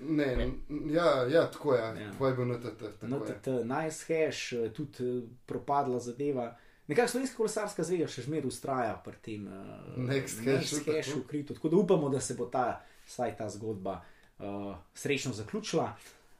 [0.00, 0.50] Ne, Ne.
[0.94, 1.80] ja, ja, tako je.
[1.80, 2.12] Ja.
[2.12, 2.78] NTT?
[3.00, 3.36] tako je.
[3.36, 6.56] NTT, nice hash, eh, tudi eh, propadla zadeva.
[6.86, 10.96] Nekako slovenska kolesarska zveza še zmeraj ustraja pri tem uh, Next hashu, tako.
[10.96, 11.54] hashu kritu.
[11.54, 12.80] Tako da upamo, da se bo ta,
[13.10, 14.00] saj ta zgodba
[14.38, 15.92] uh, srečno zaključila.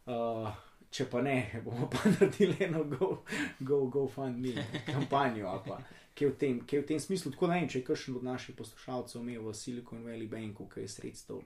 [0.06, 0.48] Uh,
[0.90, 3.22] če pa ne, bomo pa naredili eno go,
[3.60, 4.06] go, go
[4.86, 5.48] kampanjo.
[5.48, 5.80] ali pa
[6.18, 8.24] Kaj v, tem, kaj v tem smislu, tako da ne vem, če je kakšen od
[8.26, 11.38] naših poslušalcev imel v Silicon Valley Banku, kaj je sredstev,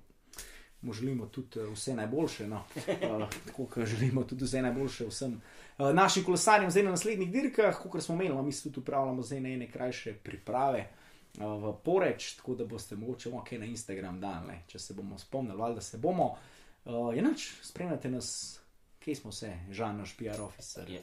[0.83, 2.49] mu želimo tudi eh, vse najboljše.
[2.51, 2.65] No.
[2.89, 7.79] Uh, tako kot želimo tudi vse najboljše vsem uh, našim kolesarjem zdaj na naslednjih dirkah,
[7.79, 10.89] kot smo imeli, no, mi tudi pripravljamo zdaj na ene krajše priprave.
[10.89, 11.04] uh,
[11.39, 15.63] V Poreč, tako da boste mogoče ok na Instagram dan, le, če se bomo spomnili,
[15.63, 16.37] ali da se bomo.
[16.85, 18.61] Uh, Enač, spremljate nas,
[19.01, 20.91] kje smo se, Žan, naš PR officer.
[20.91, 21.03] Je.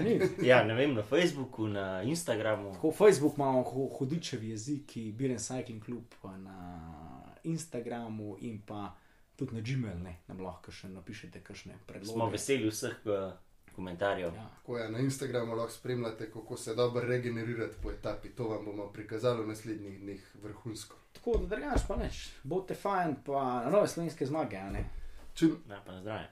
[0.00, 0.20] Ni?
[0.46, 2.72] Ja, ne vem, na Facebooku, na Instagramu.
[2.72, 3.62] Tako Facebook imamo
[3.98, 6.88] hudičevi jeziki, Biren Cycling Club na
[7.44, 8.94] Instagramu in pa
[9.36, 12.14] tudi na Gmail, ne, nam lahko še napišete kakšne predloge.
[12.14, 13.32] Smo veseli vseh eh,
[13.78, 14.34] komentarjev.
[14.34, 14.48] Ja.
[14.56, 18.28] Tako je, na Instagramu lahko spremljate, kako se dobro regenerirati po etapi.
[18.28, 20.96] To vam bomo prikazali v naslednjih dneh vrhunsko.
[21.12, 24.84] Tako da drugač pa neč, bote fajn, pa na nove slovenske zmage, a ne.
[25.34, 26.28] Čim Ja, pa na zdravje.